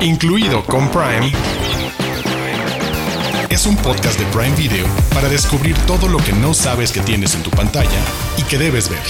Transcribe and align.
incluido 0.00 0.64
con 0.64 0.90
Prime, 0.90 1.32
es 3.50 3.66
un 3.66 3.76
podcast 3.76 4.18
de 4.18 4.26
Prime 4.26 4.54
Video 4.54 4.86
para 5.12 5.28
descubrir 5.28 5.76
todo 5.86 6.08
lo 6.08 6.18
que 6.18 6.32
no 6.32 6.54
sabes 6.54 6.92
que 6.92 7.00
tienes 7.00 7.34
en 7.34 7.42
tu 7.42 7.50
pantalla 7.50 8.00
y 8.36 8.42
que 8.42 8.58
debes 8.58 8.88
ver. 8.88 9.00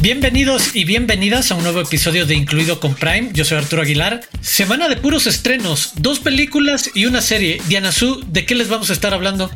Bienvenidos 0.00 0.74
y 0.74 0.84
bienvenidas 0.84 1.52
a 1.52 1.54
un 1.54 1.62
nuevo 1.62 1.80
episodio 1.80 2.26
de 2.26 2.34
Incluido 2.34 2.80
con 2.80 2.94
Prime. 2.94 3.30
Yo 3.32 3.44
soy 3.44 3.58
Arturo 3.58 3.82
Aguilar. 3.82 4.20
Semana 4.40 4.88
de 4.88 4.96
puros 4.96 5.28
estrenos, 5.28 5.92
dos 5.94 6.18
películas 6.18 6.90
y 6.92 7.06
una 7.06 7.22
serie. 7.22 7.62
Diana 7.68 7.92
Su, 7.92 8.24
¿de 8.26 8.44
qué 8.44 8.56
les 8.56 8.68
vamos 8.68 8.90
a 8.90 8.94
estar 8.94 9.14
hablando? 9.14 9.48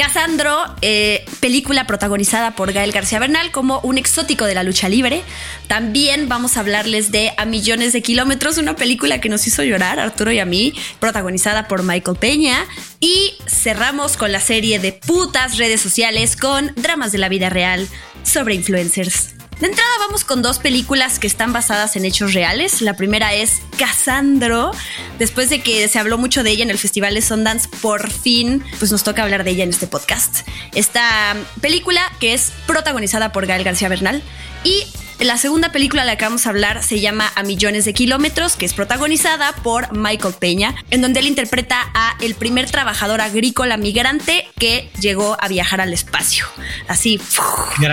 Casandro, 0.00 0.58
eh, 0.80 1.26
película 1.40 1.86
protagonizada 1.86 2.52
por 2.52 2.72
Gael 2.72 2.90
García 2.90 3.18
Bernal 3.18 3.50
como 3.50 3.80
un 3.80 3.98
exótico 3.98 4.46
de 4.46 4.54
la 4.54 4.62
lucha 4.62 4.88
libre. 4.88 5.22
También 5.66 6.26
vamos 6.26 6.56
a 6.56 6.60
hablarles 6.60 7.12
de 7.12 7.34
A 7.36 7.44
Millones 7.44 7.92
de 7.92 8.00
Kilómetros, 8.00 8.56
una 8.56 8.76
película 8.76 9.20
que 9.20 9.28
nos 9.28 9.46
hizo 9.46 9.62
llorar, 9.62 10.00
Arturo 10.00 10.32
y 10.32 10.38
a 10.38 10.46
mí, 10.46 10.72
protagonizada 11.00 11.68
por 11.68 11.82
Michael 11.82 12.16
Peña. 12.16 12.64
Y 12.98 13.34
cerramos 13.46 14.16
con 14.16 14.32
la 14.32 14.40
serie 14.40 14.78
de 14.78 14.94
putas 14.94 15.58
redes 15.58 15.82
sociales 15.82 16.34
con 16.34 16.72
dramas 16.76 17.12
de 17.12 17.18
la 17.18 17.28
vida 17.28 17.50
real 17.50 17.86
sobre 18.22 18.54
influencers. 18.54 19.39
De 19.60 19.66
entrada 19.66 19.90
vamos 20.06 20.24
con 20.24 20.40
dos 20.40 20.58
películas 20.58 21.18
que 21.18 21.26
están 21.26 21.52
basadas 21.52 21.94
en 21.94 22.06
hechos 22.06 22.32
reales. 22.32 22.80
La 22.80 22.94
primera 22.96 23.34
es 23.34 23.60
Casandro. 23.76 24.70
Después 25.18 25.50
de 25.50 25.60
que 25.60 25.86
se 25.86 25.98
habló 25.98 26.16
mucho 26.16 26.42
de 26.42 26.48
ella 26.50 26.62
en 26.62 26.70
el 26.70 26.78
Festival 26.78 27.12
de 27.12 27.20
Sundance, 27.20 27.68
por 27.82 28.10
fin, 28.10 28.64
pues 28.78 28.90
nos 28.90 29.02
toca 29.02 29.22
hablar 29.22 29.44
de 29.44 29.50
ella 29.50 29.64
en 29.64 29.70
este 29.70 29.86
podcast. 29.86 30.48
Esta 30.74 31.36
película 31.60 32.00
que 32.20 32.32
es 32.32 32.52
protagonizada 32.66 33.32
por 33.32 33.46
Gael 33.46 33.62
García 33.62 33.90
Bernal 33.90 34.22
y 34.64 34.86
la 35.20 35.36
segunda 35.36 35.70
película 35.70 36.02
de 36.02 36.06
la 36.06 36.16
que 36.16 36.24
vamos 36.24 36.46
a 36.46 36.50
hablar 36.50 36.82
se 36.82 37.00
llama 37.00 37.30
A 37.34 37.42
Millones 37.42 37.84
de 37.84 37.92
Kilómetros, 37.92 38.56
que 38.56 38.64
es 38.64 38.72
protagonizada 38.72 39.52
por 39.52 39.92
Michael 39.96 40.34
Peña, 40.38 40.74
en 40.90 41.02
donde 41.02 41.20
él 41.20 41.26
interpreta 41.26 41.90
a 41.94 42.16
el 42.20 42.34
primer 42.34 42.70
trabajador 42.70 43.20
agrícola 43.20 43.76
migrante 43.76 44.48
que 44.58 44.90
llegó 45.00 45.36
a 45.40 45.48
viajar 45.48 45.80
al 45.80 45.92
espacio. 45.92 46.46
Así, 46.88 47.20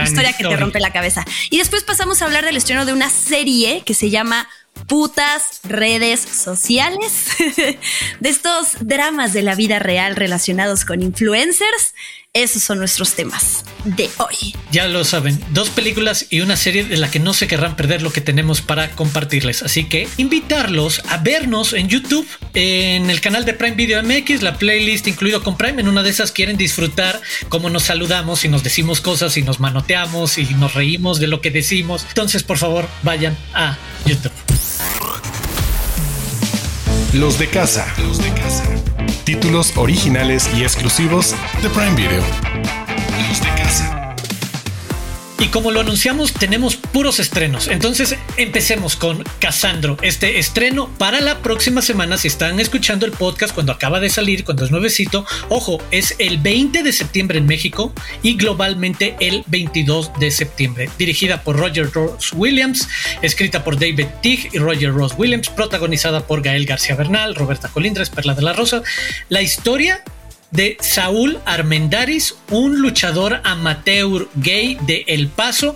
historia 0.03 0.33
que 0.37 0.43
te 0.43 0.55
rompe 0.55 0.79
la 0.79 0.93
cabeza. 0.93 1.25
Y 1.49 1.57
después 1.57 1.83
pasamos 1.83 2.21
a 2.21 2.25
hablar 2.25 2.45
del 2.45 2.57
estreno 2.57 2.85
de 2.85 2.93
una 2.93 3.09
serie 3.09 3.83
que 3.85 3.93
se 3.93 4.09
llama 4.09 4.47
putas 4.85 5.59
redes 5.63 6.19
sociales, 6.19 7.27
de 8.19 8.29
estos 8.29 8.77
dramas 8.79 9.33
de 9.33 9.41
la 9.41 9.55
vida 9.55 9.79
real 9.79 10.15
relacionados 10.15 10.85
con 10.85 11.01
influencers. 11.01 11.93
Esos 12.33 12.61
son 12.61 12.77
nuestros 12.77 13.13
temas 13.15 13.63
de 13.83 14.09
hoy. 14.17 14.55
Ya 14.71 14.87
lo 14.87 15.03
saben, 15.03 15.43
dos 15.51 15.69
películas 15.69 16.27
y 16.29 16.41
una 16.41 16.55
serie 16.55 16.83
de 16.83 16.97
la 16.97 17.09
que 17.09 17.19
no 17.19 17.33
se 17.33 17.47
querrán 17.47 17.75
perder 17.75 18.03
lo 18.03 18.11
que 18.11 18.21
tenemos 18.21 18.61
para 18.61 18.91
compartirles. 18.91 19.63
Así 19.63 19.85
que 19.85 20.07
invitarlos 20.17 21.01
a 21.09 21.17
vernos 21.17 21.73
en 21.73 21.87
YouTube, 21.87 22.27
en 22.53 23.09
el 23.09 23.21
canal 23.21 23.43
de 23.45 23.53
Prime 23.53 23.75
Video 23.75 24.03
MX, 24.03 24.43
la 24.43 24.57
playlist 24.57 25.07
incluido 25.07 25.41
con 25.41 25.57
Prime. 25.57 25.81
En 25.81 25.87
una 25.87 26.03
de 26.03 26.11
esas 26.11 26.31
quieren 26.31 26.57
disfrutar 26.57 27.19
cómo 27.49 27.71
nos 27.71 27.83
saludamos 27.83 28.45
y 28.45 28.49
nos 28.49 28.63
decimos 28.63 29.01
cosas 29.01 29.35
y 29.37 29.41
nos 29.41 29.59
manoteamos 29.59 30.37
y 30.37 30.45
nos 30.55 30.75
reímos 30.75 31.19
de 31.19 31.27
lo 31.27 31.41
que 31.41 31.49
decimos. 31.49 32.05
Entonces, 32.09 32.43
por 32.43 32.59
favor, 32.59 32.87
vayan 33.01 33.35
a 33.55 33.77
YouTube. 34.05 34.31
Los 37.13 37.39
de 37.39 37.49
casa. 37.49 37.91
Los 37.97 38.19
de 38.19 38.31
casa. 38.33 38.76
Títulos 39.47 39.77
originales 39.77 40.49
y 40.57 40.63
exclusivos 40.63 41.33
de 41.61 41.69
Prime 41.69 41.95
Video. 41.95 42.76
Y 45.39 45.49
como 45.49 45.71
lo 45.71 45.81
anunciamos, 45.81 46.33
tenemos 46.33 46.77
puros 46.77 47.19
estrenos. 47.19 47.67
Entonces 47.67 48.15
empecemos 48.37 48.95
con 48.95 49.23
Casandro, 49.39 49.97
este 50.01 50.39
estreno 50.39 50.89
para 50.97 51.21
la 51.21 51.39
próxima 51.43 51.83
semana. 51.83 52.17
Si 52.17 52.27
están 52.27 52.59
escuchando 52.59 53.05
el 53.05 53.11
podcast 53.11 53.53
cuando 53.53 53.71
acaba 53.71 53.99
de 53.99 54.09
salir, 54.09 54.43
cuando 54.43 54.65
es 54.65 54.71
nuevecito, 54.71 55.25
ojo, 55.49 55.79
es 55.91 56.15
el 56.17 56.39
20 56.39 56.81
de 56.81 56.91
septiembre 56.91 57.37
en 57.37 57.45
México 57.45 57.93
y 58.23 58.35
globalmente 58.35 59.15
el 59.19 59.43
22 59.47 60.11
de 60.19 60.31
septiembre. 60.31 60.89
Dirigida 60.97 61.43
por 61.43 61.57
Roger 61.57 61.91
Ross 61.91 62.33
Williams, 62.33 62.87
escrita 63.21 63.63
por 63.63 63.79
David 63.79 64.07
Tig 64.21 64.49
y 64.53 64.57
Roger 64.57 64.91
Ross 64.91 65.13
Williams, 65.17 65.49
protagonizada 65.49 66.25
por 66.25 66.41
Gael 66.41 66.65
García 66.65 66.95
Bernal, 66.95 67.35
Roberta 67.35 67.69
Colindres, 67.69 68.09
Perla 68.09 68.33
de 68.33 68.41
la 68.41 68.53
Rosa. 68.53 68.81
La 69.29 69.43
historia 69.43 70.03
de 70.51 70.77
Saúl 70.79 71.39
Armendaris, 71.45 72.35
un 72.49 72.81
luchador 72.81 73.41
amateur 73.43 74.27
gay 74.35 74.77
de 74.81 75.03
El 75.07 75.27
Paso, 75.27 75.75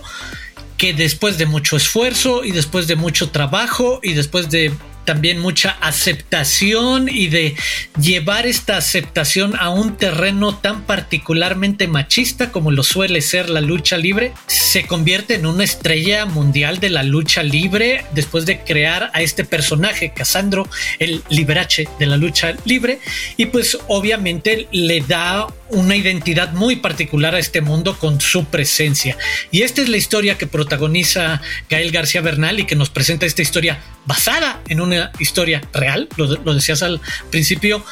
que 0.76 0.94
después 0.94 1.38
de 1.38 1.46
mucho 1.46 1.76
esfuerzo 1.76 2.44
y 2.44 2.50
después 2.50 2.86
de 2.86 2.96
mucho 2.96 3.30
trabajo 3.30 4.00
y 4.02 4.14
después 4.14 4.50
de 4.50 4.72
también 5.04 5.38
mucha 5.38 5.70
aceptación 5.80 7.08
y 7.08 7.28
de 7.28 7.56
llevar 8.00 8.46
esta 8.46 8.76
aceptación 8.76 9.54
a 9.58 9.70
un 9.70 9.96
terreno 9.96 10.56
tan 10.56 10.82
particularmente 10.82 11.88
machista 11.88 12.52
como 12.52 12.70
lo 12.70 12.82
suele 12.82 13.20
ser 13.20 13.50
la 13.50 13.60
lucha 13.60 13.96
libre, 13.96 14.32
se 14.46 14.86
convierte 14.86 15.34
en 15.34 15.46
una 15.46 15.64
estrella 15.64 16.26
mundial 16.26 16.78
de 16.78 16.90
la 16.90 17.02
lucha 17.02 17.42
libre 17.42 18.04
después 18.12 18.46
de 18.46 18.60
crear 18.60 19.10
a 19.14 19.22
este 19.22 19.44
personaje, 19.44 20.12
Casandro, 20.14 20.68
el 20.98 21.22
liberache 21.28 21.88
de 21.98 22.06
la 22.06 22.16
lucha 22.16 22.54
libre, 22.64 23.00
y 23.36 23.46
pues 23.46 23.78
obviamente 23.88 24.68
le 24.70 25.00
da 25.00 25.46
una 25.72 25.96
identidad 25.96 26.52
muy 26.52 26.76
particular 26.76 27.34
a 27.34 27.38
este 27.38 27.60
mundo 27.60 27.98
con 27.98 28.20
su 28.20 28.44
presencia. 28.44 29.16
Y 29.50 29.62
esta 29.62 29.82
es 29.82 29.88
la 29.88 29.96
historia 29.96 30.38
que 30.38 30.46
protagoniza 30.46 31.40
Gael 31.68 31.90
García 31.90 32.20
Bernal 32.20 32.60
y 32.60 32.64
que 32.64 32.76
nos 32.76 32.90
presenta 32.90 33.26
esta 33.26 33.42
historia 33.42 33.80
basada 34.06 34.60
en 34.68 34.80
una 34.80 35.12
historia 35.18 35.62
real, 35.72 36.08
lo, 36.16 36.26
lo 36.26 36.54
decías 36.54 36.82
al 36.82 37.00
principio. 37.30 37.84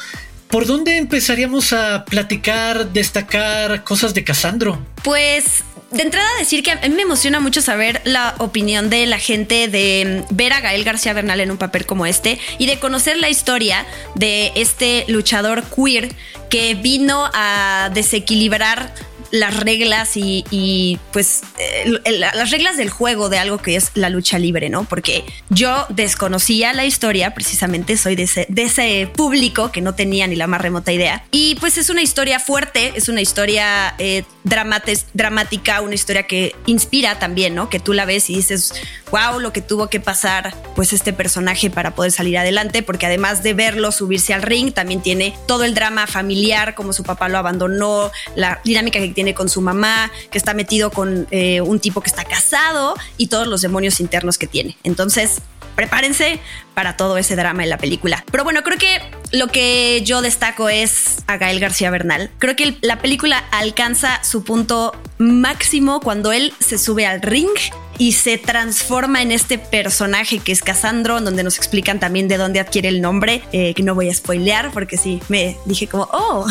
¿Por 0.49 0.65
dónde 0.65 0.97
empezaríamos 0.97 1.71
a 1.71 2.03
platicar, 2.05 2.91
destacar 2.91 3.83
cosas 3.83 4.13
de 4.13 4.23
Casandro? 4.25 4.85
Pues 5.01 5.63
de 5.91 6.03
entrada 6.03 6.27
decir 6.39 6.63
que 6.63 6.71
a 6.71 6.75
mí 6.77 6.95
me 6.95 7.01
emociona 7.01 7.39
mucho 7.39 7.61
saber 7.61 8.01
la 8.05 8.35
opinión 8.37 8.89
de 8.89 9.05
la 9.05 9.19
gente 9.19 9.67
de 9.67 10.23
ver 10.29 10.53
a 10.53 10.61
Gael 10.61 10.83
García 10.83 11.13
Bernal 11.13 11.41
en 11.41 11.51
un 11.51 11.57
papel 11.57 11.85
como 11.85 12.05
este 12.05 12.39
y 12.57 12.65
de 12.65 12.79
conocer 12.79 13.17
la 13.17 13.29
historia 13.29 13.85
de 14.15 14.53
este 14.55 15.03
luchador 15.09 15.63
queer 15.63 16.13
que 16.49 16.75
vino 16.75 17.29
a 17.33 17.89
desequilibrar 17.93 18.93
las 19.31 19.59
reglas 19.59 20.11
y, 20.15 20.99
pues 21.11 21.41
eh, 21.57 22.11
las 22.11 22.51
reglas 22.51 22.77
del 22.77 22.89
juego 22.89 23.29
de 23.29 23.39
algo 23.39 23.57
que 23.57 23.75
es 23.75 23.91
la 23.95 24.09
lucha 24.09 24.37
libre, 24.37 24.69
¿no? 24.69 24.83
Porque 24.83 25.23
yo 25.49 25.85
desconocía 25.89 26.73
la 26.73 26.85
historia, 26.85 27.33
precisamente 27.33 27.97
soy 27.97 28.15
de 28.15 28.23
ese, 28.23 28.45
de 28.49 28.63
ese 28.63 29.09
público 29.15 29.71
que 29.71 29.81
no 29.81 29.95
tenía 29.95 30.27
ni 30.27 30.35
la 30.35 30.47
más 30.47 30.61
remota 30.61 30.91
idea. 30.91 31.23
Y 31.31 31.55
pues 31.55 31.77
es 31.77 31.89
una 31.89 32.01
historia 32.01 32.39
fuerte, 32.39 32.93
es 32.95 33.09
una 33.09 33.21
historia 33.21 33.95
eh, 33.97 34.23
dramática, 34.43 35.81
una 35.81 35.95
historia 35.95 36.23
que 36.23 36.55
inspira 36.65 37.19
también, 37.19 37.55
¿no? 37.55 37.69
Que 37.69 37.79
tú 37.79 37.93
la 37.93 38.05
ves 38.05 38.29
y 38.29 38.35
dices, 38.35 38.73
wow, 39.11 39.39
lo 39.39 39.53
que 39.53 39.61
tuvo 39.61 39.87
que 39.87 39.99
pasar 39.99 40.53
pues 40.75 40.93
este 40.93 41.13
personaje 41.13 41.69
para 41.69 41.95
poder 41.95 42.11
salir 42.11 42.37
adelante, 42.37 42.83
porque 42.83 43.05
además 43.05 43.43
de 43.43 43.53
verlo 43.53 43.91
subirse 43.91 44.33
al 44.33 44.41
ring, 44.41 44.73
también 44.73 45.01
tiene 45.01 45.33
todo 45.47 45.63
el 45.63 45.73
drama 45.73 46.07
familiar, 46.07 46.75
como 46.75 46.93
su 46.93 47.03
papá 47.03 47.29
lo 47.29 47.37
abandonó, 47.37 48.11
la 48.35 48.59
dinámica 48.63 48.99
que 48.99 49.09
tiene 49.09 49.20
tiene 49.21 49.35
con 49.35 49.49
su 49.49 49.61
mamá, 49.61 50.11
que 50.31 50.39
está 50.39 50.55
metido 50.55 50.89
con 50.89 51.27
eh, 51.29 51.61
un 51.61 51.79
tipo 51.79 52.01
que 52.01 52.09
está 52.09 52.25
casado 52.25 52.95
y 53.17 53.27
todos 53.27 53.45
los 53.45 53.61
demonios 53.61 53.99
internos 53.99 54.39
que 54.39 54.47
tiene. 54.47 54.79
Entonces, 54.83 55.41
prepárense 55.75 56.39
para 56.73 56.97
todo 56.97 57.19
ese 57.19 57.35
drama 57.35 57.61
en 57.61 57.69
la 57.69 57.77
película. 57.77 58.25
Pero 58.31 58.43
bueno, 58.43 58.63
creo 58.63 58.79
que 58.79 58.99
lo 59.31 59.47
que 59.47 60.01
yo 60.03 60.23
destaco 60.23 60.69
es 60.69 61.17
a 61.27 61.37
Gael 61.37 61.59
García 61.59 61.91
Bernal. 61.91 62.31
Creo 62.39 62.55
que 62.55 62.75
la 62.81 62.97
película 62.97 63.37
alcanza 63.51 64.23
su 64.23 64.43
punto 64.43 64.95
máximo 65.19 65.99
cuando 65.99 66.31
él 66.31 66.51
se 66.59 66.79
sube 66.79 67.05
al 67.05 67.21
ring 67.21 67.51
y 68.01 68.13
se 68.13 68.39
transforma 68.39 69.21
en 69.21 69.31
este 69.31 69.59
personaje 69.59 70.39
que 70.39 70.51
es 70.51 70.63
Casandro, 70.63 71.21
donde 71.21 71.43
nos 71.43 71.57
explican 71.57 71.99
también 71.99 72.27
de 72.27 72.37
dónde 72.37 72.59
adquiere 72.59 72.89
el 72.89 72.99
nombre, 72.99 73.43
eh, 73.51 73.75
que 73.75 73.83
no 73.83 73.93
voy 73.93 74.09
a 74.09 74.13
spoilear 74.15 74.71
porque 74.71 74.97
sí, 74.97 75.21
me 75.29 75.55
dije 75.65 75.85
como, 75.85 76.09
oh, 76.11 76.47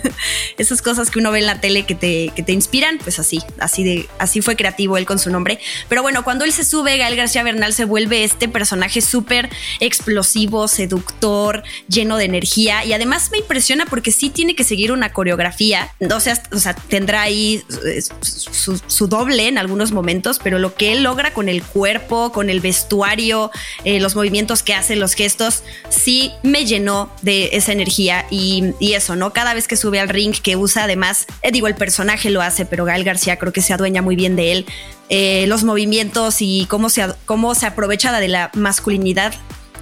esas 0.56 0.80
cosas 0.80 1.10
que 1.10 1.18
uno 1.18 1.32
ve 1.32 1.40
en 1.40 1.44
la 1.44 1.60
tele 1.60 1.84
que 1.84 1.94
te, 1.94 2.32
que 2.34 2.42
te 2.42 2.52
inspiran, 2.52 2.96
pues 2.96 3.18
así, 3.18 3.42
así, 3.58 3.84
de, 3.84 4.08
así 4.18 4.40
fue 4.40 4.56
creativo 4.56 4.96
él 4.96 5.04
con 5.04 5.18
su 5.18 5.28
nombre. 5.28 5.58
Pero 5.90 6.00
bueno, 6.00 6.24
cuando 6.24 6.46
él 6.46 6.52
se 6.52 6.64
sube, 6.64 6.96
Gael 6.96 7.14
García 7.14 7.42
Bernal 7.42 7.74
se 7.74 7.84
vuelve 7.84 8.24
este 8.24 8.48
personaje 8.48 9.02
súper 9.02 9.50
explosivo, 9.80 10.66
seductor, 10.66 11.62
lleno 11.88 12.16
de 12.16 12.24
energía 12.24 12.86
y 12.86 12.94
además 12.94 13.28
me 13.30 13.36
impresiona 13.36 13.84
porque 13.84 14.12
sí 14.12 14.30
tiene 14.30 14.56
que 14.56 14.64
seguir 14.64 14.92
una 14.92 15.12
coreografía, 15.12 15.92
o 16.00 16.20
sea, 16.20 16.42
o 16.52 16.58
sea 16.58 16.72
tendrá 16.72 17.20
ahí 17.20 17.62
eh, 17.84 18.00
su, 18.22 18.80
su 18.86 19.08
doble 19.08 19.48
en 19.48 19.58
algunos 19.58 19.92
momentos, 19.92 20.40
pero 20.42 20.58
lo 20.58 20.74
que 20.74 20.85
él 20.92 21.02
logra 21.02 21.32
con 21.32 21.48
el 21.48 21.62
cuerpo, 21.62 22.32
con 22.32 22.50
el 22.50 22.60
vestuario, 22.60 23.50
eh, 23.84 24.00
los 24.00 24.16
movimientos 24.16 24.62
que 24.62 24.74
hace, 24.74 24.96
los 24.96 25.14
gestos, 25.14 25.62
sí 25.88 26.32
me 26.42 26.64
llenó 26.64 27.10
de 27.22 27.50
esa 27.52 27.72
energía 27.72 28.26
y, 28.30 28.74
eso, 28.80 29.16
¿no? 29.16 29.32
Cada 29.32 29.52
vez 29.52 29.68
que 29.68 29.76
sube 29.76 30.00
al 30.00 30.08
ring, 30.08 30.34
que 30.34 30.56
usa 30.56 30.84
además, 30.84 31.26
eh, 31.42 31.50
digo, 31.52 31.66
el 31.66 31.74
personaje 31.74 32.30
lo 32.30 32.40
hace, 32.40 32.64
pero 32.64 32.84
Gael 32.84 33.04
García 33.04 33.36
creo 33.36 33.52
que 33.52 33.60
se 33.60 33.74
adueña 33.74 34.00
muy 34.00 34.16
bien 34.16 34.36
de 34.36 34.52
él, 34.52 34.66
eh, 35.08 35.44
los 35.48 35.64
movimientos 35.64 36.36
y 36.40 36.66
cómo 36.68 36.88
se, 36.88 37.06
cómo 37.26 37.54
se 37.54 37.66
aprovecha 37.66 38.18
de 38.18 38.28
la 38.28 38.50
masculinidad 38.54 39.34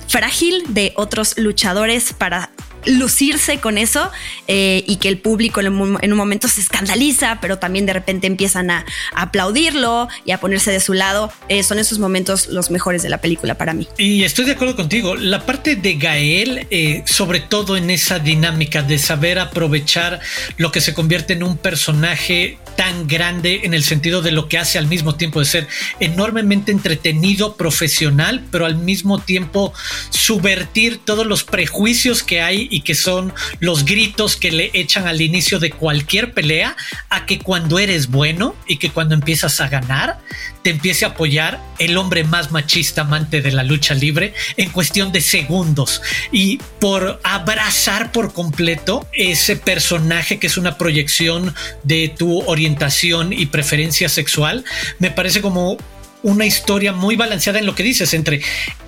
frágil 0.08 0.64
de 0.68 0.92
otros 0.96 1.36
luchadores 1.38 2.12
para 2.12 2.50
lucirse 2.86 3.58
con 3.58 3.78
eso 3.78 4.10
eh, 4.48 4.84
y 4.86 4.96
que 4.96 5.08
el 5.08 5.18
público 5.18 5.60
en 5.60 5.68
un, 5.72 6.16
momento 6.16 6.48
se 6.48 6.60
escandaliza, 6.60 7.38
pero 7.40 7.58
también 7.58 7.86
de 7.86 7.92
repente 7.92 8.26
empiezan 8.26 8.70
a, 8.70 8.84
aplaudirlo 9.14 10.08
y 10.24 10.32
a 10.32 10.38
ponerse 10.38 10.70
de 10.70 10.80
su 10.80 10.92
lado. 10.92 11.32
Eh, 11.48 11.62
son 11.62 11.78
esos 11.78 11.98
momentos 11.98 12.48
los 12.48 12.70
mejores 12.70 13.02
de 13.02 13.08
la 13.08 13.18
película 13.18 13.56
para 13.56 13.74
mí. 13.74 13.88
Y 13.98 14.22
estoy 14.24 14.44
de 14.44 14.52
acuerdo 14.52 14.76
contigo. 14.76 15.16
La 15.16 15.44
parte 15.44 15.76
de 15.76 15.94
Gael, 15.94 16.66
eh, 16.70 17.02
sobre 17.06 17.40
todo 17.40 17.76
en 17.76 17.90
esa 17.90 18.18
dinámica 18.18 18.82
de 18.82 18.98
saber 18.98 19.38
aprovechar 19.38 20.20
lo 20.56 20.72
que 20.72 20.80
se 20.80 20.94
convierte 20.94 21.34
en 21.34 21.42
un 21.42 21.56
personaje 21.56 22.58
tan 22.76 23.06
grande 23.06 23.60
en 23.64 23.74
el 23.74 23.84
sentido 23.84 24.22
de 24.22 24.32
lo 24.32 24.48
que 24.48 24.58
hace 24.58 24.78
al 24.78 24.86
mismo 24.86 25.14
tiempo 25.14 25.40
de 25.40 25.46
ser 25.46 25.68
enormemente 26.00 26.72
entretenido, 26.72 27.56
profesional, 27.56 28.44
pero 28.50 28.66
al 28.66 28.76
mismo 28.76 29.20
tiempo 29.20 29.72
subvertir 30.10 30.98
todos 31.04 31.26
los 31.26 31.44
prejuicios 31.44 32.22
que 32.22 32.40
hay 32.40 32.68
y 32.74 32.80
que 32.80 32.96
son 32.96 33.32
los 33.60 33.84
gritos 33.84 34.34
que 34.34 34.50
le 34.50 34.70
echan 34.74 35.06
al 35.06 35.20
inicio 35.20 35.60
de 35.60 35.70
cualquier 35.70 36.32
pelea 36.32 36.76
a 37.08 37.24
que 37.24 37.38
cuando 37.38 37.78
eres 37.78 38.08
bueno 38.08 38.56
y 38.66 38.78
que 38.78 38.90
cuando 38.90 39.14
empiezas 39.14 39.60
a 39.60 39.68
ganar 39.68 40.18
te 40.64 40.70
empiece 40.70 41.04
a 41.04 41.10
apoyar 41.10 41.62
el 41.78 41.96
hombre 41.96 42.24
más 42.24 42.50
machista 42.50 43.02
amante 43.02 43.42
de 43.42 43.52
la 43.52 43.62
lucha 43.62 43.94
libre 43.94 44.34
en 44.56 44.70
cuestión 44.70 45.12
de 45.12 45.20
segundos. 45.20 46.02
Y 46.32 46.58
por 46.80 47.20
abrazar 47.22 48.10
por 48.10 48.32
completo 48.32 49.06
ese 49.12 49.54
personaje 49.54 50.40
que 50.40 50.48
es 50.48 50.56
una 50.56 50.76
proyección 50.76 51.54
de 51.84 52.08
tu 52.08 52.40
orientación 52.40 53.32
y 53.32 53.46
preferencia 53.46 54.08
sexual 54.08 54.64
me 54.98 55.12
parece 55.12 55.40
como 55.40 55.78
una 56.24 56.44
historia 56.44 56.92
muy 56.92 57.14
balanceada 57.14 57.60
en 57.60 57.66
lo 57.66 57.76
que 57.76 57.84
dices 57.84 58.14
entre 58.14 58.40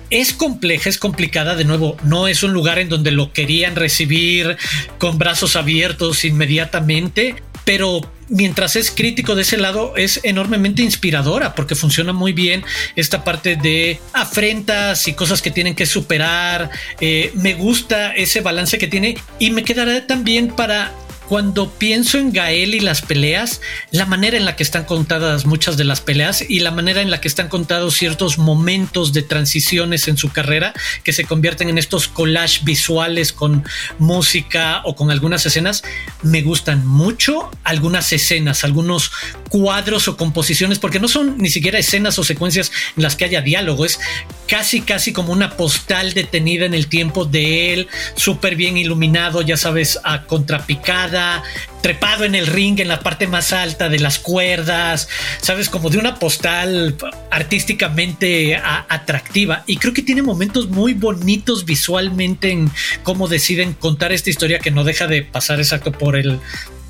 es 0.09 0.33
compleja, 0.33 0.89
es 0.89 0.97
complicada, 0.97 1.55
de 1.55 1.65
nuevo, 1.65 1.97
no 2.03 2.27
es 2.27 2.43
un 2.43 2.53
lugar 2.53 2.79
en 2.79 2.89
donde 2.89 3.11
lo 3.11 3.33
querían 3.33 3.75
recibir 3.75 4.57
con 4.97 5.17
brazos 5.17 5.55
abiertos 5.55 6.25
inmediatamente, 6.25 7.35
pero 7.65 8.01
mientras 8.29 8.75
es 8.75 8.91
crítico 8.91 9.35
de 9.35 9.41
ese 9.41 9.57
lado, 9.57 9.95
es 9.97 10.21
enormemente 10.23 10.81
inspiradora 10.81 11.53
porque 11.55 11.75
funciona 11.75 12.13
muy 12.13 12.33
bien 12.33 12.63
esta 12.95 13.23
parte 13.23 13.55
de 13.55 13.99
afrentas 14.13 15.07
y 15.07 15.13
cosas 15.13 15.41
que 15.41 15.51
tienen 15.51 15.75
que 15.75 15.85
superar. 15.85 16.69
Eh, 17.01 17.31
me 17.35 17.55
gusta 17.55 18.13
ese 18.15 18.41
balance 18.41 18.77
que 18.77 18.87
tiene 18.87 19.17
y 19.39 19.51
me 19.51 19.63
quedará 19.63 20.07
también 20.07 20.47
para 20.47 20.93
cuando 21.27 21.69
pienso 21.69 22.17
en 22.17 22.31
Gael 22.31 22.73
y 22.73 22.79
las 22.79 23.01
peleas, 23.01 23.61
la 23.91 24.05
manera 24.05 24.37
en 24.37 24.45
la 24.45 24.55
que 24.55 24.63
están 24.63 24.85
contadas 24.85 25.45
muchas 25.45 25.75
de 25.75 25.83
las 25.83 25.99
peleas 25.99 26.43
y 26.47 26.61
la 26.61 26.71
manera 26.71 27.01
en 27.01 27.11
la 27.11 27.19
que 27.19 27.27
están 27.27 27.49
contados 27.49 27.95
ciertos 27.95 28.37
momentos 28.37 29.11
de 29.11 29.23
transiciones 29.23 30.07
en 30.07 30.17
su 30.17 30.31
carrera 30.31 30.73
que 31.03 31.13
se 31.13 31.25
convierten 31.25 31.69
en 31.69 31.77
estos 31.77 32.07
collage 32.07 32.61
visuales 32.63 33.33
con 33.33 33.65
música 33.99 34.81
o 34.85 34.95
con 34.95 35.11
algunas 35.11 35.45
escenas, 35.45 35.83
me 36.23 36.41
gustan 36.41 36.87
mucho 36.87 37.51
algunas 37.63 38.13
escenas, 38.13 38.63
algunos 38.63 39.11
cuadros 39.49 40.07
o 40.07 40.15
composiciones, 40.15 40.79
porque 40.79 40.99
no 40.99 41.07
son 41.07 41.37
ni 41.37 41.49
siquiera 41.49 41.79
escenas 41.79 42.17
o 42.19 42.23
secuencias 42.23 42.71
en 42.95 43.03
las 43.03 43.15
que 43.15 43.25
haya 43.25 43.41
diálogo, 43.41 43.85
es 43.85 43.99
casi, 44.47 44.81
casi 44.81 45.11
como 45.11 45.33
una 45.33 45.57
postal 45.57 46.13
detenida 46.13 46.65
en 46.65 46.73
el 46.73 46.87
tiempo 46.87 47.25
de 47.25 47.73
él, 47.73 47.87
súper 48.15 48.55
bien 48.55 48.77
iluminado, 48.77 49.41
ya 49.41 49.57
sabes, 49.57 49.99
a 50.03 50.23
contrapicada 50.23 51.16
trepado 51.81 52.25
en 52.25 52.35
el 52.35 52.47
ring 52.47 52.79
en 52.79 52.87
la 52.87 52.99
parte 52.99 53.27
más 53.27 53.53
alta 53.53 53.89
de 53.89 53.99
las 53.99 54.19
cuerdas, 54.19 55.07
sabes, 55.41 55.69
como 55.69 55.89
de 55.89 55.97
una 55.97 56.15
postal 56.15 56.95
artísticamente 57.31 58.55
atractiva. 58.55 59.63
Y 59.67 59.77
creo 59.77 59.93
que 59.93 60.01
tiene 60.01 60.21
momentos 60.21 60.69
muy 60.69 60.93
bonitos 60.93 61.65
visualmente 61.65 62.51
en 62.51 62.71
cómo 63.03 63.27
deciden 63.27 63.73
contar 63.73 64.11
esta 64.11 64.29
historia 64.29 64.59
que 64.59 64.71
no 64.71 64.83
deja 64.83 65.07
de 65.07 65.23
pasar 65.23 65.59
exacto 65.59 65.91
por 65.91 66.15
el 66.15 66.39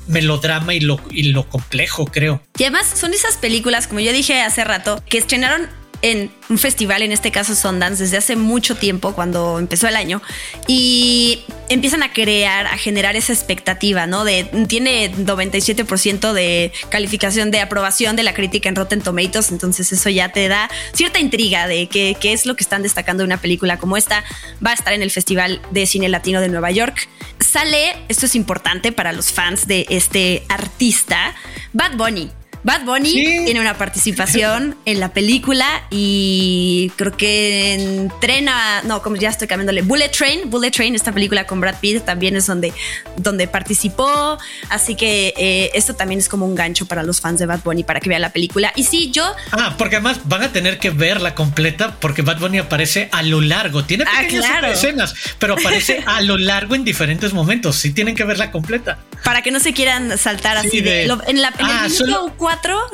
melodrama 0.08 0.74
y 0.74 0.80
lo, 0.80 1.00
y 1.10 1.24
lo 1.24 1.48
complejo, 1.48 2.06
creo. 2.06 2.42
Y 2.58 2.64
además 2.64 2.86
son 2.94 3.14
esas 3.14 3.36
películas, 3.36 3.86
como 3.86 4.00
yo 4.00 4.12
dije 4.12 4.40
hace 4.40 4.64
rato, 4.64 5.02
que 5.08 5.18
estrenaron 5.18 5.68
en 6.02 6.30
un 6.48 6.58
festival, 6.58 7.02
en 7.02 7.12
este 7.12 7.30
caso 7.30 7.54
Sundance, 7.54 8.02
desde 8.02 8.16
hace 8.16 8.36
mucho 8.36 8.76
tiempo, 8.76 9.14
cuando 9.14 9.58
empezó 9.58 9.88
el 9.88 9.96
año, 9.96 10.22
y 10.66 11.44
empiezan 11.68 12.02
a 12.02 12.12
crear, 12.12 12.66
a 12.66 12.78
generar 12.78 13.16
esa 13.16 13.32
expectativa, 13.32 14.06
¿no? 14.06 14.24
Tiene 14.66 15.12
97% 15.12 16.32
de 16.32 16.72
calificación 16.88 17.50
de 17.50 17.60
aprobación 17.60 18.16
de 18.16 18.22
la 18.22 18.34
crítica 18.34 18.68
en 18.68 18.76
Rotten 18.76 19.00
Tomatoes, 19.00 19.50
entonces 19.50 19.92
eso 19.92 20.08
ya 20.10 20.30
te 20.30 20.48
da 20.48 20.70
cierta 20.92 21.18
intriga 21.18 21.66
de 21.66 21.88
qué, 21.88 22.16
qué 22.18 22.32
es 22.32 22.46
lo 22.46 22.56
que 22.56 22.62
están 22.62 22.82
destacando 22.82 23.22
de 23.22 23.26
una 23.26 23.40
película 23.40 23.78
como 23.78 23.96
esta. 23.96 24.24
Va 24.64 24.70
a 24.70 24.74
estar 24.74 24.92
en 24.92 25.02
el 25.02 25.10
Festival 25.10 25.60
de 25.70 25.86
Cine 25.86 26.08
Latino 26.08 26.40
de 26.40 26.48
Nueva 26.48 26.70
York. 26.70 27.08
Sale, 27.40 27.96
esto 28.08 28.26
es 28.26 28.34
importante 28.34 28.92
para 28.92 29.12
los 29.12 29.32
fans 29.32 29.66
de 29.66 29.86
este 29.90 30.44
artista, 30.48 31.34
Bad 31.72 31.96
Bunny. 31.96 32.30
Bad 32.68 32.84
Bunny 32.84 33.12
tiene 33.46 33.62
una 33.62 33.78
participación 33.78 34.76
en 34.84 35.00
la 35.00 35.14
película 35.14 35.84
y 35.88 36.92
creo 36.96 37.16
que 37.16 37.72
entrena, 37.72 38.82
no, 38.82 39.00
como 39.00 39.16
ya 39.16 39.30
estoy 39.30 39.48
cambiándole, 39.48 39.80
Bullet 39.80 40.10
Train, 40.10 40.50
Bullet 40.50 40.70
Train, 40.70 40.94
esta 40.94 41.10
película 41.10 41.46
con 41.46 41.62
Brad 41.62 41.76
Pitt 41.80 42.04
también 42.04 42.36
es 42.36 42.44
donde, 42.44 42.74
donde 43.16 43.48
participó, 43.48 44.36
así 44.68 44.96
que 44.96 45.32
eh, 45.38 45.70
esto 45.72 45.94
también 45.94 46.18
es 46.18 46.28
como 46.28 46.44
un 46.44 46.54
gancho 46.54 46.84
para 46.84 47.02
los 47.02 47.22
fans 47.22 47.38
de 47.38 47.46
Bad 47.46 47.60
Bunny 47.64 47.84
para 47.84 48.00
que 48.00 48.10
vean 48.10 48.20
la 48.20 48.34
película. 48.34 48.70
Y 48.76 48.84
sí, 48.84 49.10
yo... 49.12 49.24
Ah, 49.50 49.74
porque 49.78 49.96
además 49.96 50.20
van 50.24 50.42
a 50.42 50.52
tener 50.52 50.78
que 50.78 50.90
verla 50.90 51.34
completa 51.34 51.96
porque 51.98 52.20
Bad 52.20 52.38
Bunny 52.38 52.58
aparece 52.58 53.08
a 53.12 53.22
lo 53.22 53.40
largo, 53.40 53.86
tiene 53.86 54.04
ah, 54.06 54.20
pequeñas 54.20 54.62
escenas, 54.74 55.14
pero 55.38 55.54
aparece 55.54 56.04
a 56.06 56.20
lo 56.20 56.36
largo 56.36 56.74
en 56.74 56.84
diferentes 56.84 57.32
momentos, 57.32 57.76
sí 57.76 57.94
tienen 57.94 58.14
que 58.14 58.24
verla 58.24 58.50
completa. 58.50 58.98
Para 59.24 59.42
que 59.42 59.50
no 59.50 59.60
se 59.60 59.72
quieran 59.72 60.16
saltar 60.16 60.56
así 60.56 60.80
de, 60.80 61.02
en 61.02 61.08
la 61.08 61.22
en 61.26 61.36
el 61.38 61.44
ah, 61.44 61.88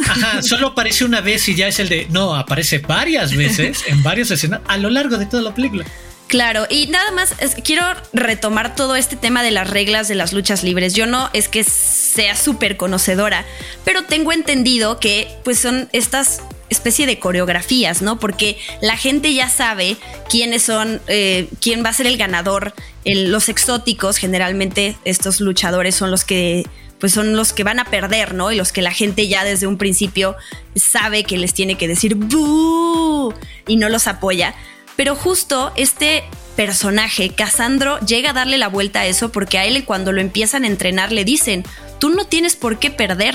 Ajá, 0.08 0.42
solo 0.42 0.68
aparece 0.68 1.04
una 1.04 1.20
vez 1.20 1.48
y 1.48 1.54
ya 1.54 1.68
es 1.68 1.78
el 1.78 1.88
de. 1.88 2.06
No, 2.10 2.34
aparece 2.34 2.78
varias 2.78 3.34
veces 3.36 3.84
en 3.86 4.02
varias 4.02 4.30
escenas 4.30 4.60
a 4.66 4.76
lo 4.76 4.90
largo 4.90 5.16
de 5.16 5.26
toda 5.26 5.42
la 5.42 5.54
película. 5.54 5.84
Claro, 6.26 6.66
y 6.70 6.86
nada 6.86 7.10
más 7.12 7.34
quiero 7.62 7.84
retomar 8.12 8.74
todo 8.74 8.96
este 8.96 9.14
tema 9.14 9.42
de 9.42 9.50
las 9.50 9.68
reglas 9.70 10.08
de 10.08 10.14
las 10.14 10.32
luchas 10.32 10.64
libres. 10.64 10.94
Yo 10.94 11.06
no 11.06 11.30
es 11.32 11.48
que 11.48 11.62
sea 11.62 12.34
súper 12.34 12.76
conocedora, 12.76 13.44
pero 13.84 14.04
tengo 14.04 14.32
entendido 14.32 14.98
que 14.98 15.28
pues 15.44 15.58
son 15.58 15.88
estas 15.92 16.40
especie 16.70 17.06
de 17.06 17.18
coreografías, 17.18 18.02
¿no? 18.02 18.18
Porque 18.18 18.58
la 18.80 18.96
gente 18.96 19.32
ya 19.34 19.48
sabe 19.48 19.96
quiénes 20.28 20.62
son, 20.62 21.00
eh, 21.06 21.48
quién 21.60 21.84
va 21.84 21.90
a 21.90 21.93
ser 21.93 22.06
el 22.06 22.16
ganador. 22.16 22.74
Los 23.05 23.49
exóticos, 23.49 24.17
generalmente 24.17 24.96
estos 25.05 25.41
luchadores 25.41 25.94
son 25.94 26.11
los 26.11 26.25
que 26.25 26.67
pues 26.99 27.13
son 27.13 27.37
los 27.37 27.53
que 27.53 27.65
van 27.65 27.81
a 27.81 27.84
perder, 27.84 28.32
¿no? 28.32 28.51
Y 28.51 28.56
los 28.56 28.73
que 28.73 28.81
la 28.81 28.93
gente 28.93 29.29
ya 29.29 29.44
desde 29.44 29.67
un 29.67 29.77
principio 29.77 30.37
sabe 30.75 31.25
que 31.25 31.37
les 31.37 31.53
tiene 31.53 31.77
que 31.77 31.87
decir 31.87 32.15
¡Bú! 32.15 33.34
y 33.67 33.77
no 33.77 33.91
los 33.91 34.06
apoya. 34.06 34.55
Pero 34.96 35.15
justo 35.15 35.73
este 35.77 36.25
personaje, 36.56 37.31
Casandro, 37.31 37.99
llega 38.01 38.31
a 38.31 38.32
darle 38.32 38.58
la 38.58 38.69
vuelta 38.69 39.01
a 39.01 39.06
eso 39.06 39.31
porque 39.32 39.58
a 39.58 39.67
él 39.67 39.84
cuando 39.84 40.13
lo 40.13 40.20
empiezan 40.20 40.65
a 40.65 40.69
entrenar 40.69 41.13
le 41.13 41.25
dicen, 41.25 41.65
tú 41.99 42.11
no 42.11 42.25
tienes 42.25 42.56
por 42.56 42.79
qué 42.79 42.91
perder. 42.91 43.34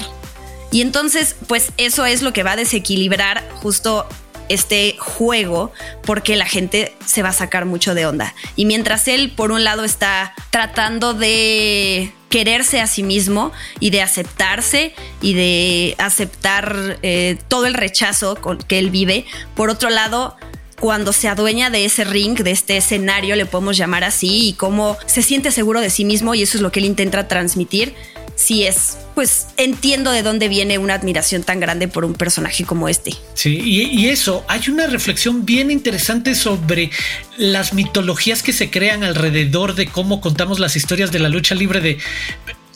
Y 0.71 0.81
entonces, 0.81 1.35
pues 1.47 1.71
eso 1.77 2.05
es 2.05 2.21
lo 2.21 2.33
que 2.33 2.43
va 2.43 2.53
a 2.53 2.55
desequilibrar 2.55 3.47
justo 3.55 4.07
este 4.49 4.97
juego 4.99 5.71
porque 6.03 6.35
la 6.35 6.45
gente 6.45 6.93
se 7.05 7.23
va 7.23 7.29
a 7.29 7.33
sacar 7.33 7.65
mucho 7.65 7.95
de 7.95 8.05
onda. 8.05 8.33
Y 8.55 8.65
mientras 8.65 9.07
él, 9.07 9.31
por 9.31 9.51
un 9.51 9.63
lado, 9.63 9.83
está 9.83 10.33
tratando 10.49 11.13
de 11.13 12.11
quererse 12.29 12.79
a 12.79 12.87
sí 12.87 13.03
mismo 13.03 13.51
y 13.79 13.89
de 13.89 14.01
aceptarse 14.01 14.93
y 15.21 15.33
de 15.33 15.95
aceptar 15.97 16.99
eh, 17.01 17.37
todo 17.47 17.65
el 17.65 17.73
rechazo 17.73 18.37
que 18.67 18.79
él 18.79 18.91
vive, 18.91 19.25
por 19.55 19.69
otro 19.69 19.89
lado, 19.89 20.35
cuando 20.79 21.13
se 21.13 21.27
adueña 21.27 21.69
de 21.69 21.85
ese 21.85 22.03
ring, 22.03 22.37
de 22.37 22.51
este 22.51 22.77
escenario, 22.77 23.35
le 23.35 23.45
podemos 23.45 23.77
llamar 23.77 24.03
así, 24.03 24.49
y 24.49 24.53
cómo 24.53 24.97
se 25.05 25.21
siente 25.21 25.51
seguro 25.51 25.81
de 25.81 25.89
sí 25.89 26.05
mismo, 26.05 26.35
y 26.35 26.41
eso 26.41 26.57
es 26.57 26.61
lo 26.61 26.71
que 26.71 26.79
él 26.79 26.85
intenta 26.85 27.27
transmitir, 27.27 27.93
sí 28.39 28.63
es, 28.63 28.97
pues 29.15 29.47
entiendo 29.57 30.11
de 30.11 30.23
dónde 30.23 30.47
viene 30.47 30.77
una 30.77 30.93
admiración 30.93 31.43
tan 31.43 31.59
grande 31.59 31.89
por 31.89 32.05
un 32.05 32.13
personaje 32.13 32.63
como 32.63 32.87
este. 32.87 33.13
Sí, 33.33 33.59
y, 33.61 34.07
eso, 34.07 34.45
hay 34.47 34.61
una 34.69 34.87
reflexión 34.87 35.45
bien 35.45 35.71
interesante 35.71 36.35
sobre 36.35 36.89
las 37.37 37.73
mitologías 37.73 38.41
que 38.41 38.53
se 38.53 38.71
crean 38.71 39.03
alrededor 39.03 39.75
de 39.75 39.87
cómo 39.87 40.21
contamos 40.21 40.59
las 40.59 40.75
historias 40.75 41.11
de 41.11 41.19
la 41.19 41.29
lucha 41.29 41.53
libre 41.53 41.81
de 41.81 41.97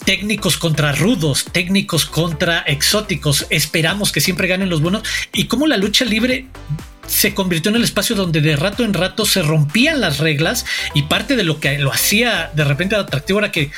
técnicos 0.05 0.57
contra 0.57 0.91
rudos, 0.91 1.45
técnicos 1.53 2.05
contra 2.05 2.59
exóticos, 2.59 3.47
esperamos 3.49 4.11
que 4.11 4.19
siempre 4.19 4.47
ganen 4.47 4.69
los 4.69 4.81
buenos. 4.81 5.03
Y 5.31 5.45
cómo 5.45 5.65
la 5.65 5.77
lucha 5.77 6.03
libre 6.03 6.47
se 7.07 7.33
convirtió 7.33 7.69
en 7.69 7.77
el 7.77 7.83
espacio 7.83 8.15
donde 8.15 8.41
de 8.41 8.55
rato 8.55 8.83
en 8.83 8.93
rato 8.93 9.25
se 9.25 9.41
rompían 9.41 10.01
las 10.01 10.19
reglas 10.19 10.65
y 10.93 11.03
parte 11.03 11.35
de 11.35 11.43
lo 11.43 11.59
que 11.59 11.77
lo 11.77 11.91
hacía 11.91 12.51
de 12.53 12.63
repente 12.63 12.95
atractivo 12.95 13.39
era 13.39 13.51
que 13.51 13.71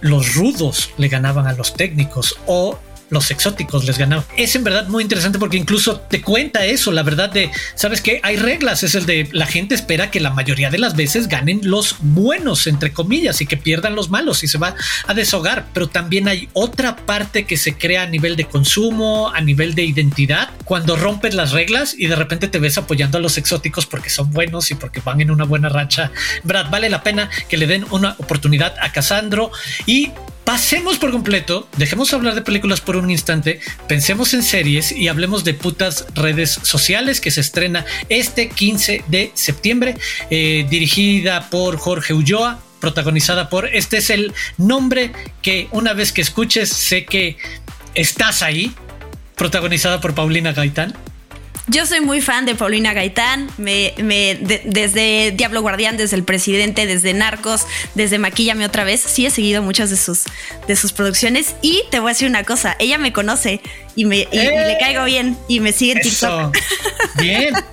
los 0.00 0.34
rudos 0.34 0.90
le 0.96 1.08
ganaban 1.08 1.46
a 1.46 1.52
los 1.52 1.74
técnicos 1.74 2.38
o 2.46 2.78
los 3.10 3.30
exóticos 3.30 3.84
les 3.84 3.98
ganaban. 3.98 4.24
Es 4.36 4.56
en 4.56 4.64
verdad 4.64 4.88
muy 4.88 5.02
interesante 5.02 5.38
porque 5.38 5.56
incluso 5.56 6.00
te 6.00 6.22
cuenta 6.22 6.64
eso, 6.64 6.92
la 6.92 7.02
verdad 7.02 7.30
de, 7.30 7.50
¿sabes 7.74 8.00
que 8.00 8.20
Hay 8.22 8.36
reglas, 8.36 8.82
es 8.82 8.94
el 8.94 9.06
de 9.06 9.28
la 9.32 9.46
gente 9.46 9.74
espera 9.74 10.10
que 10.10 10.20
la 10.20 10.30
mayoría 10.30 10.70
de 10.70 10.78
las 10.78 10.96
veces 10.96 11.28
ganen 11.28 11.60
los 11.64 11.96
buenos, 12.00 12.66
entre 12.66 12.92
comillas, 12.92 13.40
y 13.40 13.46
que 13.46 13.56
pierdan 13.56 13.94
los 13.94 14.10
malos 14.10 14.42
y 14.44 14.48
se 14.48 14.58
va 14.58 14.74
a 15.06 15.14
deshogar, 15.14 15.66
pero 15.72 15.88
también 15.88 16.28
hay 16.28 16.48
otra 16.52 16.96
parte 16.96 17.44
que 17.44 17.56
se 17.56 17.76
crea 17.76 18.02
a 18.02 18.06
nivel 18.06 18.36
de 18.36 18.44
consumo, 18.44 19.30
a 19.30 19.40
nivel 19.40 19.74
de 19.74 19.84
identidad, 19.84 20.50
cuando 20.64 20.96
rompes 20.96 21.34
las 21.34 21.52
reglas 21.52 21.94
y 21.96 22.06
de 22.06 22.16
repente 22.16 22.48
te 22.48 22.58
ves 22.58 22.78
apoyando 22.78 23.18
a 23.18 23.20
los 23.20 23.38
exóticos 23.38 23.86
porque 23.86 24.10
son 24.10 24.30
buenos 24.32 24.70
y 24.70 24.74
porque 24.74 25.00
van 25.00 25.20
en 25.20 25.30
una 25.30 25.44
buena 25.44 25.68
racha. 25.68 26.12
Brad, 26.44 26.70
vale 26.70 26.88
la 26.88 27.02
pena 27.02 27.28
que 27.48 27.56
le 27.56 27.66
den 27.66 27.84
una 27.90 28.14
oportunidad 28.18 28.74
a 28.80 28.92
Casandro 28.92 29.50
y 29.86 30.12
pasemos 30.44 30.98
por 30.98 31.10
completo, 31.10 31.68
dejemos 31.76 32.12
hablar 32.12 32.34
de 32.34 32.42
películas 32.42 32.80
por 32.80 32.96
un 32.96 33.10
instante, 33.10 33.60
pensemos 33.88 34.34
en 34.34 34.42
series 34.42 34.92
y 34.92 35.08
hablemos 35.08 35.44
de 35.44 35.54
putas 35.54 36.06
redes 36.14 36.50
sociales 36.62 37.20
que 37.20 37.30
se 37.30 37.40
estrena 37.40 37.84
este 38.08 38.48
15 38.48 39.04
de 39.08 39.30
septiembre, 39.34 39.96
eh, 40.30 40.66
dirigida 40.68 41.48
por 41.50 41.76
Jorge 41.76 42.14
Ulloa, 42.14 42.60
protagonizada 42.80 43.48
por, 43.48 43.66
este 43.66 43.98
es 43.98 44.10
el 44.10 44.32
nombre 44.56 45.12
que 45.42 45.68
una 45.70 45.92
vez 45.92 46.12
que 46.12 46.22
escuches 46.22 46.70
sé 46.70 47.04
que 47.04 47.36
estás 47.94 48.42
ahí, 48.42 48.72
protagonizada 49.36 50.00
por 50.00 50.14
Paulina 50.14 50.52
Gaitán. 50.52 50.94
Yo 51.70 51.86
soy 51.86 52.00
muy 52.00 52.20
fan 52.20 52.46
de 52.46 52.56
Paulina 52.56 52.92
Gaitán, 52.92 53.48
me, 53.56 53.94
desde 54.64 55.30
Diablo 55.30 55.62
Guardián, 55.62 55.96
desde 55.96 56.16
El 56.16 56.24
Presidente, 56.24 56.84
desde 56.84 57.14
Narcos, 57.14 57.64
desde 57.94 58.18
Maquillame 58.18 58.66
otra 58.66 58.82
vez, 58.82 59.00
sí 59.00 59.24
he 59.24 59.30
seguido 59.30 59.62
muchas 59.62 59.88
de 59.88 59.96
sus, 59.96 60.24
de 60.66 60.74
sus 60.74 60.92
producciones 60.92 61.54
y 61.62 61.82
te 61.92 62.00
voy 62.00 62.10
a 62.10 62.14
decir 62.14 62.28
una 62.28 62.42
cosa, 62.42 62.74
ella 62.80 62.98
me 62.98 63.12
conoce 63.12 63.60
y, 63.94 64.04
me, 64.04 64.26
le 64.32 64.76
caigo 64.80 65.04
bien 65.04 65.38
y 65.46 65.60
me 65.60 65.72
sigue 65.72 65.92
en 65.92 66.00
TikTok. 66.00 66.58
Bien. 67.20 67.54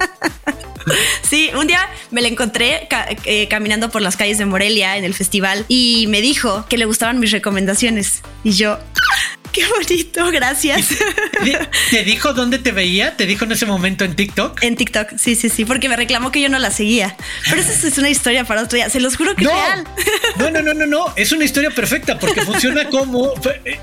Sí, 1.21 1.49
un 1.53 1.67
día 1.67 1.89
me 2.11 2.21
la 2.21 2.29
encontré 2.29 2.87
eh, 3.25 3.47
caminando 3.49 3.89
por 3.89 4.01
las 4.01 4.15
calles 4.15 4.37
de 4.37 4.45
Morelia 4.45 4.95
en 4.95 5.03
el 5.03 5.13
festival 5.13 5.65
y 5.67 6.05
me 6.07 6.21
dijo 6.21 6.65
que 6.69 6.77
le 6.77 6.85
gustaban 6.85 7.19
mis 7.19 7.31
recomendaciones. 7.31 8.21
Y 8.45 8.51
yo, 8.51 8.79
Qué 9.57 9.65
bonito, 9.65 10.31
gracias. 10.31 10.89
¿Te 11.89 12.03
dijo 12.03 12.33
dónde 12.33 12.59
te 12.59 12.71
veía? 12.71 13.17
¿Te 13.17 13.25
dijo 13.25 13.45
en 13.45 13.53
ese 13.53 13.65
momento 13.65 14.05
en 14.05 14.15
TikTok? 14.15 14.61
En 14.61 14.75
TikTok, 14.75 15.17
sí, 15.17 15.33
sí, 15.33 15.49
sí, 15.49 15.65
porque 15.65 15.89
me 15.89 15.95
reclamó 15.95 16.31
que 16.31 16.39
yo 16.39 16.47
no 16.47 16.59
la 16.59 16.69
seguía. 16.69 17.17
Pero 17.49 17.61
esa 17.61 17.87
es 17.87 17.97
una 17.97 18.09
historia 18.09 18.43
para 18.43 18.61
otro 18.61 18.75
día, 18.75 18.87
se 18.91 18.99
los 18.99 19.17
juro 19.17 19.35
que 19.35 19.45
no, 19.45 19.49
es 19.49 19.55
real. 19.55 19.87
No, 20.37 20.51
no, 20.51 20.61
no, 20.61 20.75
no, 20.75 20.85
no, 20.85 21.13
es 21.15 21.31
una 21.31 21.43
historia 21.43 21.71
perfecta 21.71 22.19
porque 22.19 22.41
funciona 22.41 22.87
como 22.89 23.33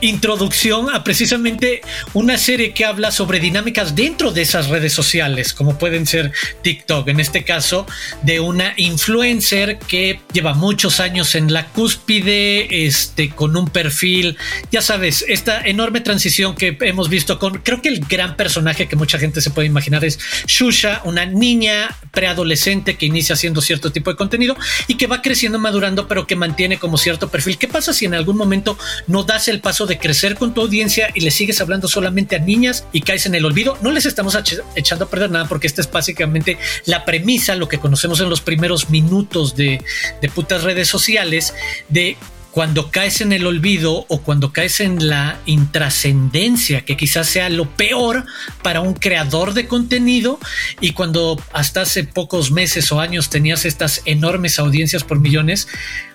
introducción 0.00 0.94
a 0.94 1.02
precisamente 1.02 1.80
una 2.12 2.38
serie 2.38 2.72
que 2.72 2.84
habla 2.84 3.10
sobre 3.10 3.40
dinámicas 3.40 3.96
dentro 3.96 4.30
de 4.30 4.42
esas 4.42 4.68
redes 4.68 4.92
sociales, 4.92 5.52
como 5.52 5.76
pueden 5.76 6.06
ser 6.06 6.30
TikTok, 6.62 7.08
en 7.08 7.18
este 7.18 7.42
caso, 7.42 7.84
de 8.22 8.38
una 8.38 8.74
influencer 8.76 9.80
que 9.80 10.20
lleva 10.32 10.54
muchos 10.54 11.00
años 11.00 11.34
en 11.34 11.52
la 11.52 11.66
cúspide, 11.66 12.86
este, 12.86 13.30
con 13.30 13.56
un 13.56 13.66
perfil, 13.66 14.38
ya 14.70 14.80
sabes, 14.80 15.24
esta 15.26 15.63
enorme 15.66 16.00
transición 16.00 16.54
que 16.54 16.76
hemos 16.80 17.08
visto 17.08 17.38
con, 17.38 17.58
creo 17.58 17.82
que 17.82 17.88
el 17.88 18.00
gran 18.00 18.36
personaje 18.36 18.86
que 18.86 18.96
mucha 18.96 19.18
gente 19.18 19.40
se 19.40 19.50
puede 19.50 19.66
imaginar 19.66 20.04
es 20.04 20.18
Shusha, 20.46 21.02
una 21.04 21.26
niña 21.26 21.96
preadolescente 22.10 22.96
que 22.96 23.06
inicia 23.06 23.34
haciendo 23.34 23.60
cierto 23.60 23.92
tipo 23.92 24.10
de 24.10 24.16
contenido 24.16 24.56
y 24.86 24.94
que 24.94 25.06
va 25.06 25.22
creciendo, 25.22 25.58
madurando, 25.58 26.08
pero 26.08 26.26
que 26.26 26.36
mantiene 26.36 26.78
como 26.78 26.98
cierto 26.98 27.28
perfil. 27.28 27.58
¿Qué 27.58 27.68
pasa 27.68 27.92
si 27.92 28.04
en 28.04 28.14
algún 28.14 28.36
momento 28.36 28.78
no 29.06 29.24
das 29.24 29.48
el 29.48 29.60
paso 29.60 29.86
de 29.86 29.98
crecer 29.98 30.36
con 30.36 30.54
tu 30.54 30.60
audiencia 30.60 31.08
y 31.14 31.20
le 31.20 31.30
sigues 31.30 31.60
hablando 31.60 31.88
solamente 31.88 32.36
a 32.36 32.38
niñas 32.38 32.86
y 32.92 33.02
caes 33.02 33.26
en 33.26 33.34
el 33.34 33.44
olvido? 33.44 33.78
No 33.82 33.90
les 33.90 34.06
estamos 34.06 34.36
echando 34.76 35.04
a 35.04 35.10
perder 35.10 35.30
nada 35.30 35.48
porque 35.48 35.66
esta 35.66 35.80
es 35.80 35.90
básicamente 35.90 36.58
la 36.86 37.04
premisa, 37.04 37.54
lo 37.56 37.68
que 37.68 37.78
conocemos 37.78 38.20
en 38.20 38.30
los 38.30 38.40
primeros 38.40 38.90
minutos 38.90 39.56
de, 39.56 39.82
de 40.20 40.28
putas 40.28 40.62
redes 40.62 40.88
sociales, 40.88 41.54
de 41.88 42.16
cuando 42.54 42.92
caes 42.92 43.20
en 43.20 43.32
el 43.32 43.48
olvido 43.48 44.06
o 44.06 44.22
cuando 44.22 44.52
caes 44.52 44.78
en 44.78 45.08
la 45.08 45.40
intrascendencia, 45.44 46.84
que 46.84 46.96
quizás 46.96 47.26
sea 47.26 47.48
lo 47.48 47.68
peor 47.68 48.26
para 48.62 48.80
un 48.80 48.94
creador 48.94 49.54
de 49.54 49.66
contenido, 49.66 50.38
y 50.80 50.92
cuando 50.92 51.36
hasta 51.52 51.80
hace 51.80 52.04
pocos 52.04 52.52
meses 52.52 52.92
o 52.92 53.00
años 53.00 53.28
tenías 53.28 53.64
estas 53.64 54.02
enormes 54.04 54.60
audiencias 54.60 55.02
por 55.02 55.18
millones, 55.18 55.66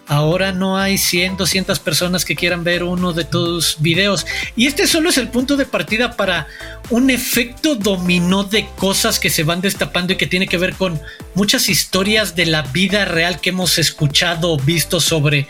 ahora 0.07 0.53
no 0.53 0.77
hay 0.77 0.97
100, 0.97 1.35
200 1.35 1.77
personas 1.79 2.23
que 2.23 2.37
quieran 2.37 2.63
ver 2.63 2.83
uno 2.83 3.11
de 3.11 3.25
tus 3.25 3.75
videos. 3.81 4.25
Y 4.55 4.67
este 4.67 4.87
solo 4.87 5.09
es 5.09 5.17
el 5.17 5.27
punto 5.27 5.57
de 5.57 5.65
partida 5.65 6.15
para 6.15 6.47
un 6.89 7.09
efecto 7.09 7.75
dominó 7.75 8.45
de 8.45 8.65
cosas 8.77 9.19
que 9.19 9.29
se 9.29 9.43
van 9.43 9.59
destapando 9.59 10.13
y 10.13 10.15
que 10.15 10.25
tiene 10.25 10.47
que 10.47 10.57
ver 10.57 10.73
con 10.75 11.01
muchas 11.35 11.67
historias 11.67 12.37
de 12.37 12.45
la 12.45 12.61
vida 12.61 13.03
real 13.03 13.41
que 13.41 13.49
hemos 13.49 13.77
escuchado 13.77 14.53
o 14.53 14.57
visto 14.57 15.01
sobre 15.01 15.47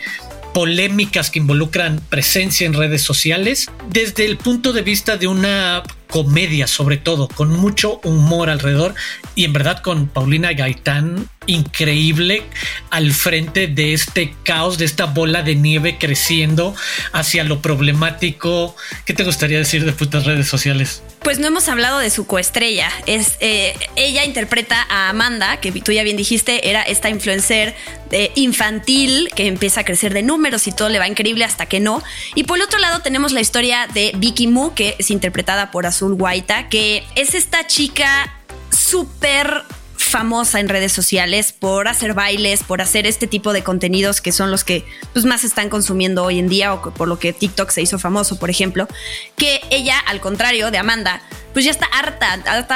polémicas 0.52 1.30
que 1.30 1.38
involucran 1.38 2.00
presencia 2.08 2.66
en 2.66 2.74
redes 2.74 3.02
sociales 3.02 3.70
desde 3.88 4.26
el 4.26 4.36
punto 4.36 4.72
de 4.72 4.82
vista 4.82 5.16
de 5.16 5.26
una 5.26 5.82
comedia 6.08 6.66
sobre 6.66 6.96
todo, 6.96 7.28
con 7.28 7.50
mucho 7.50 8.00
humor 8.04 8.50
alrededor 8.50 8.94
y 9.34 9.44
en 9.44 9.52
verdad 9.52 9.80
con 9.80 10.08
Paulina 10.08 10.52
Gaitán 10.52 11.28
increíble 11.46 12.42
al 12.90 13.12
frente 13.12 13.68
de 13.68 13.92
este 13.92 14.34
caos, 14.42 14.78
de 14.78 14.84
esta 14.84 15.06
bola 15.06 15.42
de 15.42 15.54
nieve 15.54 15.96
creciendo 15.98 16.74
hacia 17.12 17.44
lo 17.44 17.62
problemático. 17.62 18.76
¿Qué 19.04 19.14
te 19.14 19.24
gustaría 19.24 19.58
decir 19.58 19.84
de 19.84 19.92
putas 19.92 20.24
redes 20.24 20.48
sociales? 20.48 21.02
Pues 21.22 21.38
no 21.38 21.46
hemos 21.46 21.68
hablado 21.68 21.98
de 21.98 22.08
su 22.08 22.26
coestrella. 22.26 22.90
Es, 23.06 23.36
eh, 23.40 23.74
ella 23.96 24.24
interpreta 24.24 24.86
a 24.88 25.10
Amanda, 25.10 25.60
que 25.60 25.70
tú 25.70 25.92
ya 25.92 26.02
bien 26.02 26.16
dijiste, 26.16 26.70
era 26.70 26.82
esta 26.82 27.10
influencer 27.10 27.74
eh, 28.10 28.32
infantil 28.36 29.28
que 29.34 29.46
empieza 29.46 29.82
a 29.82 29.84
crecer 29.84 30.14
de 30.14 30.22
números 30.22 30.66
y 30.66 30.72
todo 30.72 30.88
le 30.88 30.98
va 30.98 31.06
increíble 31.06 31.44
hasta 31.44 31.66
que 31.66 31.78
no. 31.78 32.02
Y 32.34 32.44
por 32.44 32.56
el 32.56 32.62
otro 32.62 32.78
lado 32.78 33.00
tenemos 33.00 33.32
la 33.32 33.40
historia 33.40 33.86
de 33.92 34.12
Vicky 34.16 34.46
Moo, 34.46 34.74
que 34.74 34.96
es 34.98 35.10
interpretada 35.10 35.70
por 35.70 35.86
Azul 35.86 36.14
Guaita, 36.14 36.68
que 36.68 37.04
es 37.16 37.34
esta 37.34 37.66
chica 37.66 38.34
súper 38.70 39.64
famosa 40.10 40.60
en 40.60 40.68
redes 40.68 40.92
sociales 40.92 41.52
por 41.52 41.88
hacer 41.88 42.14
bailes, 42.14 42.62
por 42.62 42.82
hacer 42.82 43.06
este 43.06 43.26
tipo 43.26 43.52
de 43.52 43.62
contenidos 43.62 44.20
que 44.20 44.32
son 44.32 44.50
los 44.50 44.64
que 44.64 44.84
pues, 45.12 45.24
más 45.24 45.44
están 45.44 45.68
consumiendo 45.68 46.24
hoy 46.24 46.38
en 46.38 46.48
día 46.48 46.74
o 46.74 46.82
por 46.92 47.08
lo 47.08 47.18
que 47.18 47.32
TikTok 47.32 47.70
se 47.70 47.82
hizo 47.82 47.98
famoso, 47.98 48.38
por 48.38 48.50
ejemplo, 48.50 48.88
que 49.36 49.60
ella, 49.70 49.98
al 49.98 50.20
contrario 50.20 50.70
de 50.70 50.78
Amanda, 50.78 51.22
pues 51.52 51.64
ya 51.64 51.70
está 51.70 51.86
harta, 51.86 52.32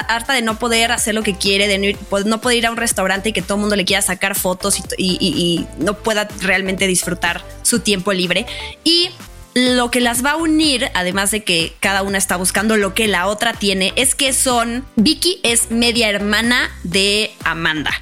harta, 0.09 0.33
de 0.33 0.43
no 0.43 0.59
poder 0.59 0.93
hacer 0.93 1.15
lo 1.15 1.23
que 1.23 1.37
quiere, 1.37 1.69
de 1.69 1.99
no, 2.25 2.41
poder 2.41 2.59
ir 2.59 2.67
a 2.67 2.71
un 2.71 2.77
restaurante 2.77 3.31
y 3.31 3.33
que 3.33 3.43
todo 3.43 3.57
el 3.57 3.61
mundo 3.61 3.77
le 3.77 3.85
quiera 3.85 4.03
sacar 4.03 4.35
fotos 4.37 4.83
y 4.97 5.67
no 5.79 5.99
pueda 5.99 6.29
realmente 6.41 6.87
disfrutar 6.87 7.45
su 7.63 7.81
tiempo 7.81 8.13
libre. 8.13 8.47
Y 8.85 9.11
lo 9.55 9.91
que 9.91 10.01
las 10.01 10.25
va 10.25 10.33
a 10.33 10.37
unir, 10.37 10.91
además 10.95 11.31
de 11.31 11.45
que 11.45 11.75
cada 11.81 12.03
una 12.03 12.19
está 12.19 12.37
buscando 12.37 12.77
lo 12.77 12.93
que 12.95 13.07
la 13.07 13.27
otra 13.27 13.55
tiene, 13.55 13.93
es 13.97 14.15
que 14.15 14.33
son, 14.33 14.85
Vicky 14.97 15.41
es 15.43 15.71
media 15.71 16.09
hermana 16.09 16.71
de 16.83 17.33
Amanda, 17.45 17.93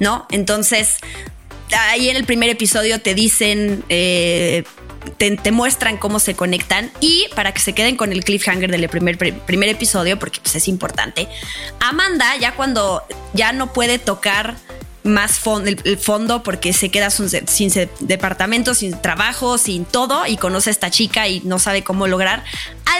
¿no? 0.00 0.26
Entonces, 0.30 0.96
ahí 1.72 2.08
en 2.08 2.16
el 2.16 2.24
primer 2.24 2.50
episodio 2.50 3.00
te 3.00 3.14
dicen... 3.14 3.84
Eh, 3.88 4.64
te, 5.16 5.52
muestran 5.52 5.96
cómo 5.96 6.18
se 6.18 6.34
conectan 6.34 6.90
y 7.00 7.26
para 7.34 7.52
que 7.52 7.60
se 7.60 7.72
queden 7.72 7.96
con 7.96 8.12
el 8.12 8.24
cliffhanger 8.24 8.70
del 8.70 8.88
primer, 8.88 9.16
primer 9.16 9.68
episodio, 9.68 10.18
porque 10.18 10.40
pues, 10.40 10.56
es 10.56 10.68
importante, 10.68 11.28
Amanda 11.80 12.36
ya 12.36 12.54
cuando 12.54 13.02
ya 13.32 13.52
no 13.52 13.72
puede 13.72 13.98
tocar 13.98 14.56
más 15.04 15.40
el, 15.64 15.98
fondo 15.98 16.42
porque 16.42 16.72
se 16.72 16.90
queda 16.90 17.10
sin, 17.10 17.72
departamento, 18.00 18.74
sin 18.74 19.00
trabajo, 19.00 19.58
sin 19.58 19.84
todo 19.84 20.26
y 20.26 20.36
conoce 20.36 20.70
a 20.70 20.72
esta 20.72 20.90
chica 20.90 21.28
y 21.28 21.40
no 21.40 21.58
sabe 21.58 21.82
cómo 21.82 22.06
lograr. 22.06 22.44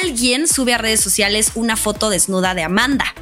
Alguien 0.03 0.49
sube 0.49 0.75
a 0.75 0.79
redes 0.79 1.01
sociales 1.01 1.53
una 1.55 1.77
foto 1.77 2.11
desnuda 2.11 2.55
de 2.55 2.63
Amanda. 2.63 3.15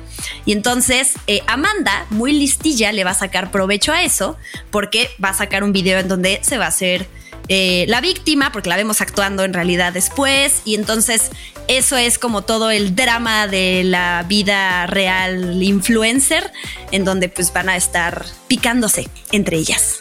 Y 0.45 0.53
entonces 0.53 1.13
eh, 1.27 1.43
Amanda, 1.47 2.07
muy 2.11 2.33
listilla, 2.33 2.93
le 2.93 3.05
va 3.05 3.11
a 3.11 3.15
sacar 3.15 3.51
provecho 3.51 3.93
a 3.93 4.03
eso 4.03 4.37
porque 4.71 5.11
va 5.23 5.31
a 5.31 5.35
sacar 5.35 5.65
un 5.65 5.73
video 5.73 5.99
en 5.99 6.09
donde 6.09 6.41
se 6.43 6.59
va 6.59 6.67
a 6.67 6.69
hacer 6.69 7.07
eh, 7.49 7.85
la 7.89 8.01
víctima, 8.01 8.53
porque 8.53 8.69
la 8.69 8.77
vemos 8.77 9.01
actuando 9.01 9.45
en 9.45 9.53
realidad 9.53 9.93
después, 9.93 10.63
y 10.65 10.75
entonces 10.75 11.31
eso 11.69 11.97
es 11.97 12.19
como 12.19 12.43
todo 12.43 12.71
el 12.71 12.95
drama 12.95 13.47
de 13.47 13.85
la 13.85 14.25
vida 14.29 14.87
real 14.87 15.63
influencer, 15.63 16.53
en 16.93 17.05
donde 17.05 17.29
pues 17.29 17.53
van 17.53 17.69
a 17.69 17.77
estar 17.77 18.27
picándose 18.49 19.09
entre 19.33 19.57
ellas. 19.57 19.99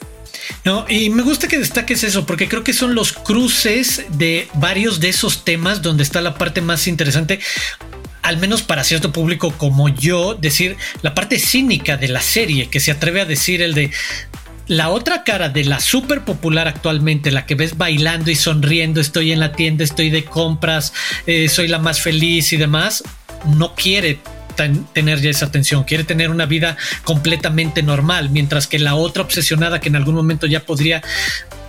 No, 0.64 0.86
y 0.88 1.10
me 1.10 1.24
gusta 1.24 1.48
que 1.48 1.58
destaques 1.58 2.04
eso, 2.04 2.25
porque 2.25 2.48
creo 2.48 2.64
que 2.64 2.74
son 2.74 2.96
los 2.96 3.14
cruces 3.14 4.06
de 4.10 4.48
varios 4.56 5.00
de 5.00 5.10
esos 5.10 5.44
temas 5.44 5.82
donde 5.82 6.04
está 6.04 6.22
la 6.22 6.36
parte 6.36 6.62
más 6.62 6.88
interesante 6.88 7.40
al 8.25 8.38
menos 8.38 8.64
para 8.64 8.84
cierto 8.84 9.12
público 9.12 9.54
como 9.56 9.88
yo, 9.88 10.34
decir 10.34 10.78
la 11.04 11.14
parte 11.14 11.38
cínica 11.38 11.96
de 11.96 12.08
la 12.08 12.22
serie, 12.22 12.70
que 12.70 12.80
se 12.80 12.90
atreve 12.90 13.22
a 13.22 13.25
decir 13.25 13.62
el 13.62 13.75
de 13.75 13.92
la 14.67 14.89
otra 14.89 15.24
cara 15.24 15.50
de 15.50 15.63
la 15.63 15.79
súper 15.79 16.24
popular 16.24 16.67
actualmente, 16.67 17.31
la 17.31 17.45
que 17.45 17.55
ves 17.55 17.77
bailando 17.77 18.31
y 18.31 18.36
sonriendo, 18.36 19.00
estoy 19.00 19.31
en 19.31 19.39
la 19.39 19.51
tienda, 19.51 19.84
estoy 19.84 20.10
de 20.10 20.25
compras, 20.25 20.93
eh, 21.27 21.50
soy 21.50 21.67
la 21.67 21.79
más 21.79 22.01
feliz 22.01 22.51
y 22.53 22.57
demás, 22.57 23.03
no 23.55 23.75
quiere 23.75 24.19
tener 24.93 25.19
ya 25.22 25.29
esa 25.29 25.48
atención, 25.48 25.84
quiere 25.84 26.03
tener 26.03 26.29
una 26.29 26.45
vida 26.45 26.77
completamente 27.03 27.84
normal, 27.84 28.29
mientras 28.29 28.67
que 28.67 28.79
la 28.79 28.95
otra 28.95 29.24
obsesionada 29.24 29.79
que 29.79 29.89
en 29.89 29.98
algún 29.98 30.15
momento 30.15 30.48
ya 30.48 30.62
podría 30.62 31.03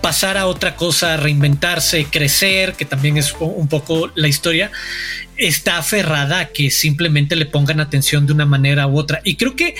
pasar 0.01 0.37
a 0.37 0.47
otra 0.47 0.75
cosa, 0.75 1.17
reinventarse, 1.17 2.05
crecer, 2.05 2.73
que 2.73 2.85
también 2.85 3.17
es 3.17 3.35
un 3.39 3.67
poco 3.67 4.09
la 4.15 4.29
historia, 4.29 4.71
está 5.35 5.77
aferrada 5.77 6.39
a 6.39 6.45
que 6.47 6.71
simplemente 6.71 7.35
le 7.35 7.45
pongan 7.45 7.79
atención 7.79 8.25
de 8.25 8.33
una 8.33 8.45
manera 8.45 8.87
u 8.87 8.97
otra. 8.97 9.21
Y 9.23 9.35
creo 9.35 9.55
que 9.55 9.75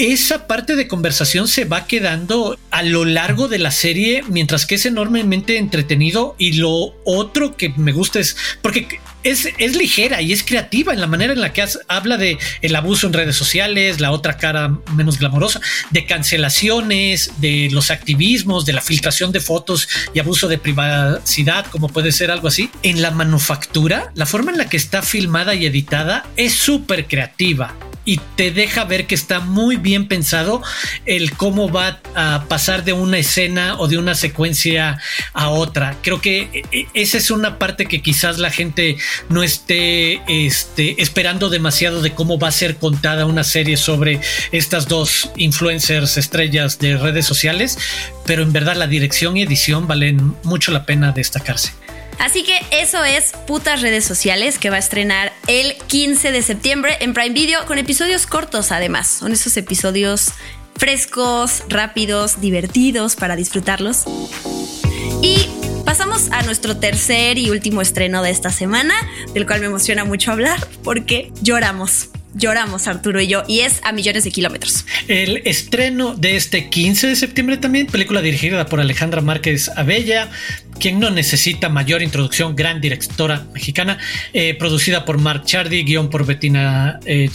esa 0.00 0.46
parte 0.46 0.76
de 0.76 0.88
conversación 0.88 1.46
se 1.46 1.66
va 1.66 1.86
quedando 1.86 2.58
a 2.70 2.82
lo 2.82 3.04
largo 3.04 3.48
de 3.48 3.58
la 3.58 3.70
serie, 3.70 4.22
mientras 4.28 4.64
que 4.64 4.76
es 4.76 4.86
enormemente 4.86 5.58
entretenido. 5.58 6.34
Y 6.38 6.54
lo 6.54 6.94
otro 7.04 7.56
que 7.56 7.68
me 7.76 7.92
gusta 7.92 8.18
es 8.18 8.34
porque 8.62 9.00
es, 9.24 9.48
es 9.58 9.76
ligera 9.76 10.22
y 10.22 10.32
es 10.32 10.42
creativa 10.42 10.94
en 10.94 11.00
la 11.00 11.06
manera 11.06 11.34
en 11.34 11.42
la 11.42 11.52
que 11.52 11.62
habla 11.88 12.16
de 12.16 12.38
el 12.62 12.76
abuso 12.76 13.06
en 13.06 13.12
redes 13.12 13.36
sociales, 13.36 14.00
la 14.00 14.12
otra 14.12 14.38
cara 14.38 14.78
menos 14.94 15.18
glamorosa, 15.18 15.60
de 15.90 16.06
cancelaciones, 16.06 17.32
de 17.38 17.68
los 17.70 17.90
activismos, 17.90 18.64
de 18.64 18.72
la 18.72 18.80
filtración 18.80 19.32
de 19.32 19.40
fotos 19.40 19.86
y 20.14 20.20
abuso 20.20 20.48
de 20.48 20.56
privacidad, 20.56 21.66
como 21.66 21.88
puede 21.88 22.12
ser 22.12 22.30
algo 22.30 22.48
así. 22.48 22.70
En 22.82 23.02
la 23.02 23.10
manufactura, 23.10 24.10
la 24.14 24.24
forma 24.24 24.50
en 24.50 24.56
la 24.56 24.68
que 24.70 24.78
está 24.78 25.02
filmada 25.02 25.54
y 25.54 25.66
editada 25.66 26.24
es 26.36 26.54
súper 26.54 27.06
creativa 27.06 27.76
y 28.10 28.20
te 28.34 28.50
deja 28.50 28.82
ver 28.86 29.06
que 29.06 29.14
está 29.14 29.38
muy 29.38 29.76
bien 29.76 30.08
pensado 30.08 30.64
el 31.06 31.30
cómo 31.36 31.70
va 31.70 32.00
a 32.16 32.44
pasar 32.48 32.82
de 32.82 32.92
una 32.92 33.18
escena 33.18 33.76
o 33.78 33.86
de 33.86 33.98
una 33.98 34.16
secuencia 34.16 34.98
a 35.32 35.50
otra. 35.50 35.96
Creo 36.02 36.20
que 36.20 36.40
e, 36.52 36.64
e, 36.76 36.86
esa 36.94 37.18
es 37.18 37.30
una 37.30 37.60
parte 37.60 37.86
que 37.86 38.02
quizás 38.02 38.38
la 38.38 38.50
gente 38.50 38.96
no 39.28 39.44
esté 39.44 40.22
este, 40.26 41.00
esperando 41.00 41.50
demasiado 41.50 42.02
de 42.02 42.12
cómo 42.12 42.36
va 42.36 42.48
a 42.48 42.50
ser 42.50 42.78
contada 42.78 43.26
una 43.26 43.44
serie 43.44 43.76
sobre 43.76 44.20
estas 44.50 44.88
dos 44.88 45.30
influencers 45.36 46.16
estrellas 46.16 46.80
de 46.80 46.96
redes 46.96 47.26
sociales, 47.26 47.78
pero 48.26 48.42
en 48.42 48.52
verdad 48.52 48.74
la 48.74 48.88
dirección 48.88 49.36
y 49.36 49.42
edición 49.42 49.86
valen 49.86 50.34
mucho 50.42 50.72
la 50.72 50.84
pena 50.84 51.12
destacarse. 51.12 51.74
Así 52.20 52.44
que 52.44 52.60
eso 52.70 53.02
es 53.02 53.32
Putas 53.46 53.80
Redes 53.80 54.04
Sociales 54.04 54.58
que 54.58 54.68
va 54.68 54.76
a 54.76 54.78
estrenar 54.78 55.32
el 55.46 55.74
15 55.86 56.32
de 56.32 56.42
septiembre 56.42 56.98
en 57.00 57.14
Prime 57.14 57.30
Video 57.30 57.64
con 57.64 57.78
episodios 57.78 58.26
cortos 58.26 58.72
además. 58.72 59.08
Son 59.08 59.32
esos 59.32 59.56
episodios 59.56 60.34
frescos, 60.76 61.64
rápidos, 61.70 62.42
divertidos 62.42 63.16
para 63.16 63.36
disfrutarlos. 63.36 64.04
Y 65.22 65.48
pasamos 65.86 66.30
a 66.30 66.42
nuestro 66.42 66.76
tercer 66.76 67.38
y 67.38 67.48
último 67.48 67.80
estreno 67.80 68.22
de 68.22 68.30
esta 68.30 68.50
semana, 68.50 68.94
del 69.32 69.46
cual 69.46 69.60
me 69.60 69.66
emociona 69.66 70.04
mucho 70.04 70.30
hablar 70.30 70.58
porque 70.84 71.32
lloramos 71.40 72.10
lloramos 72.34 72.86
Arturo 72.86 73.20
y 73.20 73.26
yo, 73.26 73.42
y 73.48 73.60
es 73.60 73.80
a 73.82 73.92
millones 73.92 74.24
de 74.24 74.30
kilómetros. 74.30 74.84
El 75.08 75.42
estreno 75.44 76.14
de 76.14 76.36
este 76.36 76.68
15 76.68 77.08
de 77.08 77.16
septiembre 77.16 77.56
también, 77.56 77.86
película 77.86 78.22
dirigida 78.22 78.66
por 78.66 78.80
Alejandra 78.80 79.20
Márquez 79.20 79.70
Abella, 79.76 80.30
quien 80.78 81.00
no 81.00 81.10
necesita 81.10 81.68
mayor 81.68 82.02
introducción, 82.02 82.56
gran 82.56 82.80
directora 82.80 83.46
mexicana, 83.52 83.98
eh, 84.32 84.54
producida 84.54 85.04
por 85.04 85.18
Mark 85.18 85.44
Chardy, 85.44 85.82
guion 85.84 86.08
por 86.10 86.24
Bettina 86.24 87.00
eh, 87.04 87.30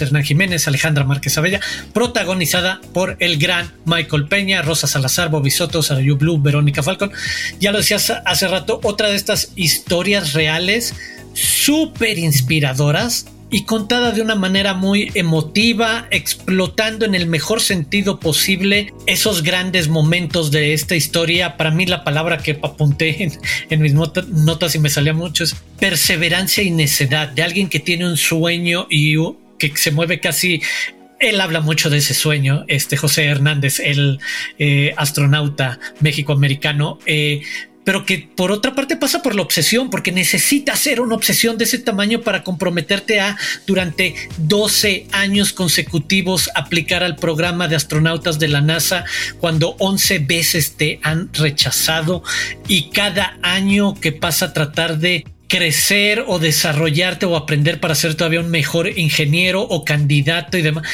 Hernán 0.00 0.24
Jiménez, 0.24 0.66
Alejandra 0.68 1.04
Márquez 1.04 1.36
Abella, 1.38 1.60
protagonizada 1.92 2.80
por 2.92 3.16
el 3.20 3.38
gran 3.38 3.72
Michael 3.84 4.28
Peña, 4.28 4.62
Rosa 4.62 4.86
Salazar, 4.86 5.28
Bobby 5.28 5.50
Soto, 5.50 5.82
Sarayu 5.82 6.16
Blue, 6.16 6.40
Verónica 6.40 6.82
Falcon. 6.82 7.12
Ya 7.60 7.72
lo 7.72 7.78
decías 7.78 8.10
hace 8.24 8.48
rato, 8.48 8.80
otra 8.82 9.08
de 9.08 9.16
estas 9.16 9.52
historias 9.56 10.32
reales 10.32 10.94
súper 11.34 12.18
inspiradoras 12.18 13.26
y 13.50 13.64
contada 13.64 14.12
de 14.12 14.22
una 14.22 14.34
manera 14.34 14.74
muy 14.74 15.10
emotiva, 15.14 16.08
explotando 16.10 17.04
en 17.04 17.14
el 17.14 17.26
mejor 17.26 17.60
sentido 17.60 18.18
posible 18.18 18.92
esos 19.06 19.42
grandes 19.42 19.88
momentos 19.88 20.50
de 20.50 20.72
esta 20.72 20.96
historia. 20.96 21.56
Para 21.56 21.70
mí 21.70 21.86
la 21.86 22.02
palabra 22.02 22.38
que 22.38 22.58
apunté 22.62 23.30
en, 23.70 23.80
mis 23.80 23.94
notas 23.94 24.74
y 24.74 24.78
me 24.78 24.90
salía 24.90 25.14
mucho 25.14 25.44
es 25.44 25.54
perseverancia 25.78 26.62
y 26.62 26.70
necedad 26.70 27.28
de 27.28 27.42
alguien 27.42 27.68
que 27.68 27.80
tiene 27.80 28.06
un 28.06 28.16
sueño 28.16 28.86
y 28.90 29.16
que 29.58 29.76
se 29.76 29.90
mueve 29.90 30.20
casi 30.20 30.60
él 31.18 31.40
habla 31.40 31.60
mucho 31.60 31.88
de 31.88 31.98
ese 31.98 32.12
sueño, 32.12 32.64
este 32.68 32.98
José 32.98 33.24
Hernández, 33.24 33.80
el 33.80 34.18
eh, 34.58 34.92
astronauta 34.98 35.78
méxico-americano, 36.00 36.98
eh, 37.06 37.40
pero 37.86 38.04
que 38.04 38.28
por 38.34 38.50
otra 38.50 38.74
parte 38.74 38.96
pasa 38.96 39.22
por 39.22 39.36
la 39.36 39.42
obsesión, 39.42 39.90
porque 39.90 40.10
necesitas 40.10 40.80
ser 40.80 41.00
una 41.00 41.14
obsesión 41.14 41.56
de 41.56 41.64
ese 41.64 41.78
tamaño 41.78 42.20
para 42.20 42.42
comprometerte 42.42 43.20
a 43.20 43.38
durante 43.64 44.16
12 44.38 45.06
años 45.12 45.52
consecutivos 45.52 46.50
aplicar 46.56 47.04
al 47.04 47.14
programa 47.14 47.68
de 47.68 47.76
astronautas 47.76 48.40
de 48.40 48.48
la 48.48 48.60
NASA 48.60 49.04
cuando 49.38 49.76
11 49.78 50.18
veces 50.18 50.76
te 50.76 50.98
han 51.04 51.32
rechazado 51.32 52.24
y 52.66 52.90
cada 52.90 53.38
año 53.42 53.94
que 53.94 54.10
pasa 54.10 54.46
a 54.46 54.52
tratar 54.52 54.98
de 54.98 55.24
crecer 55.46 56.24
o 56.26 56.40
desarrollarte 56.40 57.24
o 57.24 57.36
aprender 57.36 57.78
para 57.78 57.94
ser 57.94 58.16
todavía 58.16 58.40
un 58.40 58.50
mejor 58.50 58.98
ingeniero 58.98 59.62
o 59.62 59.84
candidato 59.84 60.58
y 60.58 60.62
demás. 60.62 60.88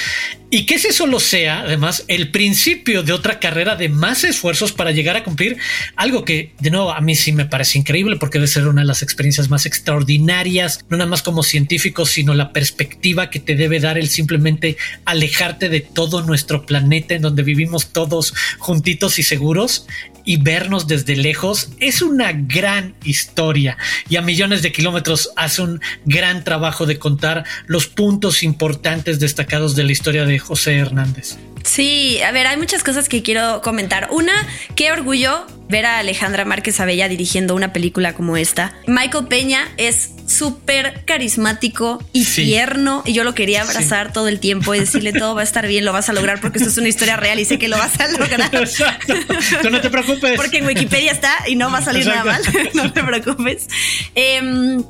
Y 0.54 0.66
que 0.66 0.74
ese 0.74 0.92
solo 0.92 1.18
sea, 1.18 1.60
además, 1.60 2.04
el 2.08 2.30
principio 2.30 3.02
de 3.02 3.14
otra 3.14 3.40
carrera 3.40 3.74
de 3.74 3.88
más 3.88 4.22
esfuerzos 4.22 4.70
para 4.70 4.90
llegar 4.90 5.16
a 5.16 5.24
cumplir 5.24 5.56
algo 5.96 6.26
que, 6.26 6.52
de 6.60 6.68
nuevo, 6.68 6.92
a 6.92 7.00
mí 7.00 7.14
sí 7.14 7.32
me 7.32 7.46
parece 7.46 7.78
increíble 7.78 8.16
porque 8.16 8.36
debe 8.36 8.48
ser 8.48 8.68
una 8.68 8.82
de 8.82 8.86
las 8.86 9.02
experiencias 9.02 9.48
más 9.48 9.64
extraordinarias, 9.64 10.84
no 10.90 10.98
nada 10.98 11.08
más 11.08 11.22
como 11.22 11.42
científico, 11.42 12.04
sino 12.04 12.34
la 12.34 12.52
perspectiva 12.52 13.30
que 13.30 13.40
te 13.40 13.54
debe 13.54 13.80
dar 13.80 13.96
el 13.96 14.10
simplemente 14.10 14.76
alejarte 15.06 15.70
de 15.70 15.80
todo 15.80 16.20
nuestro 16.20 16.66
planeta 16.66 17.14
en 17.14 17.22
donde 17.22 17.42
vivimos 17.44 17.94
todos 17.94 18.34
juntitos 18.58 19.18
y 19.18 19.22
seguros 19.22 19.86
y 20.24 20.36
vernos 20.36 20.86
desde 20.86 21.16
lejos. 21.16 21.70
Es 21.80 22.02
una 22.02 22.32
gran 22.32 22.94
historia. 23.04 23.76
Y 24.08 24.16
a 24.16 24.22
millones 24.22 24.62
de 24.62 24.72
kilómetros 24.72 25.30
hace 25.36 25.62
un 25.62 25.80
gran 26.04 26.44
trabajo 26.44 26.86
de 26.86 26.98
contar 26.98 27.44
los 27.66 27.86
puntos 27.86 28.42
importantes 28.42 29.18
destacados 29.18 29.74
de 29.74 29.84
la 29.84 29.92
historia 29.92 30.24
de 30.26 30.41
José 30.44 30.78
Hernández. 30.78 31.38
Sí, 31.64 32.20
a 32.22 32.32
ver, 32.32 32.46
hay 32.46 32.56
muchas 32.56 32.82
cosas 32.82 33.08
que 33.08 33.22
quiero 33.22 33.60
comentar. 33.62 34.08
Una, 34.10 34.32
qué 34.74 34.92
orgullo 34.92 35.46
ver 35.68 35.86
a 35.86 35.98
Alejandra 35.98 36.44
Márquez 36.44 36.78
Abella 36.80 37.08
dirigiendo 37.08 37.54
una 37.54 37.72
película 37.72 38.14
como 38.14 38.36
esta. 38.36 38.74
Michael 38.86 39.26
Peña 39.28 39.68
es 39.76 40.10
súper 40.26 41.04
carismático 41.06 42.02
y 42.12 42.24
tierno 42.24 43.02
y 43.06 43.12
yo 43.12 43.24
lo 43.24 43.34
quería 43.34 43.62
abrazar 43.62 44.12
todo 44.12 44.28
el 44.28 44.40
tiempo 44.40 44.74
y 44.74 44.80
decirle 44.80 45.12
todo 45.12 45.34
va 45.34 45.42
a 45.42 45.44
estar 45.44 45.66
bien, 45.66 45.84
lo 45.84 45.92
vas 45.92 46.08
a 46.08 46.12
lograr 46.12 46.40
porque 46.40 46.58
esto 46.58 46.70
es 46.70 46.78
una 46.78 46.88
historia 46.88 47.16
real 47.16 47.38
y 47.38 47.44
sé 47.44 47.58
que 47.58 47.68
lo 47.68 47.78
vas 47.78 47.98
a 48.00 48.08
lograr. 48.08 48.50
Tú 49.62 49.70
no 49.70 49.80
te 49.80 49.90
preocupes. 49.90 50.36
Porque 50.36 50.58
en 50.58 50.66
Wikipedia 50.66 51.12
está 51.12 51.32
y 51.48 51.56
no 51.56 51.70
va 51.70 51.78
a 51.78 51.82
salir 51.82 52.06
nada 52.06 52.24
mal. 52.24 52.42
no 52.74 52.92
te 52.92 53.02
preocupes. 53.02 53.68
Em, 54.14 54.82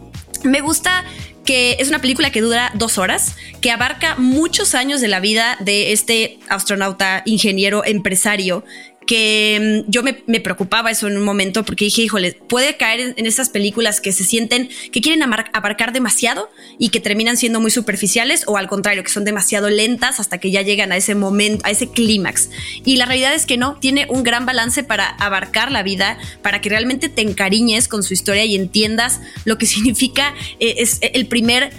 me 0.43 0.61
gusta 0.61 1.05
que 1.45 1.77
es 1.79 1.89
una 1.89 2.01
película 2.01 2.31
que 2.31 2.41
dura 2.41 2.71
dos 2.75 2.99
horas, 2.99 3.37
que 3.61 3.71
abarca 3.71 4.17
muchos 4.17 4.75
años 4.75 5.01
de 5.01 5.09
la 5.09 5.21
vida 5.21 5.57
de 5.61 5.93
este 5.93 6.39
astronauta, 6.49 7.23
ingeniero, 7.25 7.85
empresario, 7.85 8.65
que 9.07 9.85
mm, 9.87 9.91
yo 9.91 10.03
me, 10.03 10.41
preocupaba 10.41 10.91
eso 10.91 11.09
en 11.09 11.17
un 11.17 11.25
momento 11.25 11.65
porque 11.65 11.87
dije, 11.87 12.03
híjole, 12.03 12.33
puede 12.49 12.77
caer 12.77 13.15
en, 13.17 13.27
esas 13.27 13.49
películas 13.49 14.01
que 14.01 14.13
se 14.13 14.25
sienten, 14.25 14.69
que 14.91 15.01
quieren 15.01 15.23
abarcar 15.23 15.93
demasiado 15.93 16.51
y 16.79 16.91
que 16.91 17.01
terminan 17.01 17.37
siendo 17.37 17.61
muy 17.61 17.71
superficiales 17.71 18.45
o 18.47 18.57
al 18.57 18.69
contrario, 18.69 19.03
que 19.03 19.11
son 19.11 19.25
demasiado 19.25 19.71
lentas 19.71 20.21
hasta 20.21 20.39
que 20.39 20.51
ya 20.51 20.63
llegan 20.63 20.93
a 20.93 20.97
ese 20.97 21.15
momento, 21.15 21.65
a 21.65 21.71
ese 21.71 21.89
clímax. 21.91 22.51
Y 22.85 22.97
la 22.97 23.07
realidad 23.07 23.35
es 23.35 23.47
que 23.47 23.57
no, 23.57 23.77
tiene 23.77 24.07
un 24.09 24.23
gran 24.23 24.47
balance 24.47 24.83
para 24.85 25.09
abarcar 25.09 25.71
la 25.71 25.83
vida, 25.83 26.19
para 26.43 26.61
que 26.61 26.69
realmente 26.69 27.09
te 27.09 27.23
encariñes 27.23 27.89
con 27.89 28.03
su 28.03 28.15
historia 28.15 28.45
y 28.45 28.57
entiendas 28.57 29.21
lo 29.45 29.59
que 29.59 29.67
significa 29.73 30.35
eh, 30.61 30.75
es 30.79 30.99
el 31.01 31.27
primer 31.27 31.73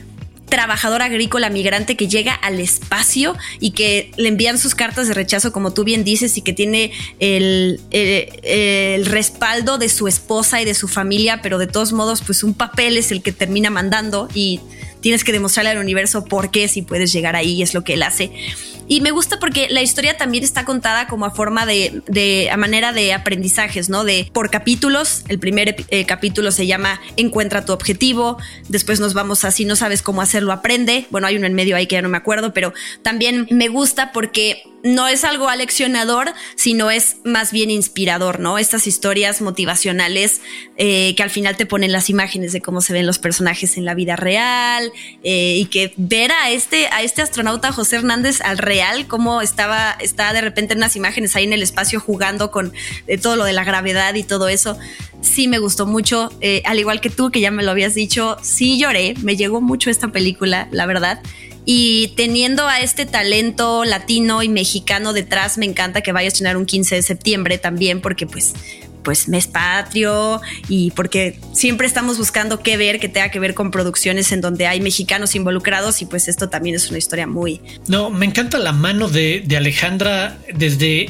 trabajador 0.53 1.01
agrícola 1.01 1.49
migrante 1.49 1.97
que 1.97 2.07
llega 2.07 2.35
al 2.35 2.59
espacio 2.59 3.35
y 3.59 3.71
que 3.71 4.11
le 4.17 4.27
envían 4.27 4.59
sus 4.59 4.75
cartas 4.75 5.07
de 5.07 5.15
rechazo, 5.15 5.51
como 5.51 5.73
tú 5.73 5.83
bien 5.83 6.03
dices, 6.03 6.37
y 6.37 6.43
que 6.43 6.53
tiene 6.53 6.91
el, 7.17 7.81
el, 7.89 9.07
respaldo 9.07 9.79
de 9.79 9.89
su 9.89 10.07
esposa 10.07 10.61
y 10.61 10.65
de 10.65 10.75
su 10.75 10.87
familia, 10.87 11.41
pero 11.41 11.57
de 11.57 11.65
todos 11.65 11.91
modos, 11.91 12.21
pues 12.21 12.43
un 12.43 12.53
papel 12.53 12.97
es 12.97 13.11
el 13.11 13.23
que 13.23 13.31
termina 13.31 13.71
mandando 13.71 14.29
y 14.35 14.59
tienes 15.01 15.23
que 15.23 15.31
demostrarle 15.31 15.71
al 15.71 15.79
universo 15.79 16.23
por 16.23 16.51
qué 16.51 16.67
si 16.67 16.83
puedes 16.83 17.11
llegar 17.11 17.35
ahí, 17.35 17.63
es 17.63 17.73
lo 17.73 17.83
que 17.83 17.95
él 17.95 18.03
hace. 18.03 18.31
Y 18.87 19.01
me 19.01 19.11
gusta 19.11 19.39
porque 19.39 19.67
la 19.69 19.81
historia 19.81 20.17
también 20.17 20.43
está 20.43 20.65
contada 20.65 21.07
como 21.07 21.25
a 21.25 21.31
forma 21.31 21.65
de, 21.65 22.49
a 22.51 22.57
manera 22.57 22.91
de 22.91 23.13
aprendizajes, 23.13 23.89
¿no? 23.89 24.03
De 24.03 24.29
por 24.33 24.49
capítulos. 24.49 25.23
El 25.29 25.39
primer 25.39 25.75
eh, 25.89 26.05
capítulo 26.05 26.51
se 26.51 26.67
llama 26.67 26.99
Encuentra 27.15 27.65
tu 27.65 27.73
objetivo. 27.73 28.37
Después 28.67 28.99
nos 28.99 29.13
vamos 29.13 29.45
a 29.45 29.51
si 29.51 29.65
no 29.65 29.75
sabes 29.75 30.01
cómo 30.01 30.21
hacerlo, 30.21 30.51
aprende. 30.51 31.07
Bueno, 31.11 31.27
hay 31.27 31.37
uno 31.37 31.47
en 31.47 31.53
medio 31.53 31.75
ahí 31.75 31.87
que 31.87 31.95
ya 31.95 32.01
no 32.01 32.09
me 32.09 32.17
acuerdo, 32.17 32.53
pero 32.53 32.73
también 33.01 33.47
me 33.49 33.67
gusta 33.67 34.11
porque 34.11 34.63
no 34.83 35.07
es 35.07 35.23
algo 35.23 35.47
aleccionador, 35.47 36.33
sino 36.55 36.91
es 36.91 37.15
más 37.23 37.53
bien 37.53 37.71
inspirador, 37.71 38.41
¿no? 38.41 38.57
Estas 38.57 38.85
historias 38.85 39.41
motivacionales 39.41 40.41
eh, 40.77 41.15
que 41.15 41.23
al 41.23 41.29
final 41.29 41.55
te 41.55 41.65
ponen 41.65 41.93
las 41.93 42.09
imágenes 42.09 42.51
de 42.51 42.61
cómo 42.61 42.81
se 42.81 42.91
ven 42.91 43.05
los 43.05 43.17
personajes 43.17 43.77
en 43.77 43.85
la 43.85 43.95
vida 43.95 44.17
real 44.17 44.91
eh, 45.23 45.55
y 45.57 45.65
que 45.67 45.93
ver 45.95 46.33
a 46.33 46.51
este, 46.51 46.87
a 46.87 47.01
este 47.01 47.21
astronauta 47.21 47.71
José 47.71 47.95
Hernández 47.95 48.41
al 48.41 48.57
real, 48.57 49.07
cómo 49.07 49.41
estaba, 49.41 49.95
está 50.01 50.33
de 50.33 50.41
repente 50.41 50.73
en 50.73 50.79
unas 50.79 50.97
imágenes 50.97 51.33
ahí 51.37 51.45
en 51.45 51.53
el 51.53 51.63
espacio 51.63 52.01
jugando 52.01 52.51
con 52.51 52.73
eh, 53.07 53.17
todo 53.17 53.37
lo 53.37 53.45
de 53.45 53.53
la 53.53 53.63
gravedad 53.63 54.13
y 54.15 54.23
todo 54.23 54.49
eso. 54.49 54.77
Sí 55.21 55.47
me 55.47 55.59
gustó 55.59 55.85
mucho, 55.85 56.29
al 56.65 56.79
igual 56.79 56.99
que 56.99 57.09
tú, 57.09 57.31
que 57.31 57.39
ya 57.39 57.49
me 57.49 57.63
lo 57.63 57.71
habías 57.71 57.93
dicho, 57.93 58.35
sí 58.41 58.77
lloré, 58.77 59.13
me 59.21 59.37
llegó 59.37 59.61
mucho 59.61 59.89
esta 59.89 60.09
película, 60.09 60.67
la 60.71 60.85
verdad. 60.85 61.21
Y 61.65 62.09
teniendo 62.15 62.67
a 62.67 62.79
este 62.79 63.05
talento 63.05 63.85
latino 63.85 64.43
y 64.43 64.49
mexicano 64.49 65.13
detrás, 65.13 65.57
me 65.57 65.65
encanta 65.65 66.01
que 66.01 66.11
vaya 66.11 66.27
a 66.27 66.29
estrenar 66.29 66.57
un 66.57 66.65
15 66.65 66.95
de 66.95 67.01
septiembre 67.01 67.57
también, 67.57 68.01
porque 68.01 68.27
pues 68.27 68.53
pues 69.03 69.27
mes 69.27 69.47
patrio 69.47 70.41
y 70.69 70.91
porque 70.91 71.37
siempre 71.53 71.85
estamos 71.85 72.17
buscando 72.17 72.61
qué 72.61 72.77
ver 72.77 72.99
que 72.99 73.09
tenga 73.09 73.29
que 73.29 73.39
ver 73.39 73.53
con 73.53 73.69
producciones 73.69 74.31
en 74.31 74.41
donde 74.41 74.65
hay 74.65 74.81
mexicanos 74.81 75.35
involucrados 75.35 76.01
y 76.01 76.05
pues 76.05 76.27
esto 76.27 76.49
también 76.49 76.75
es 76.75 76.89
una 76.89 76.97
historia 76.97 77.27
muy... 77.27 77.61
No, 77.87 78.09
me 78.09 78.25
encanta 78.25 78.57
la 78.57 78.71
mano 78.71 79.09
de, 79.09 79.43
de 79.45 79.57
Alejandra 79.57 80.37
desde 80.55 81.09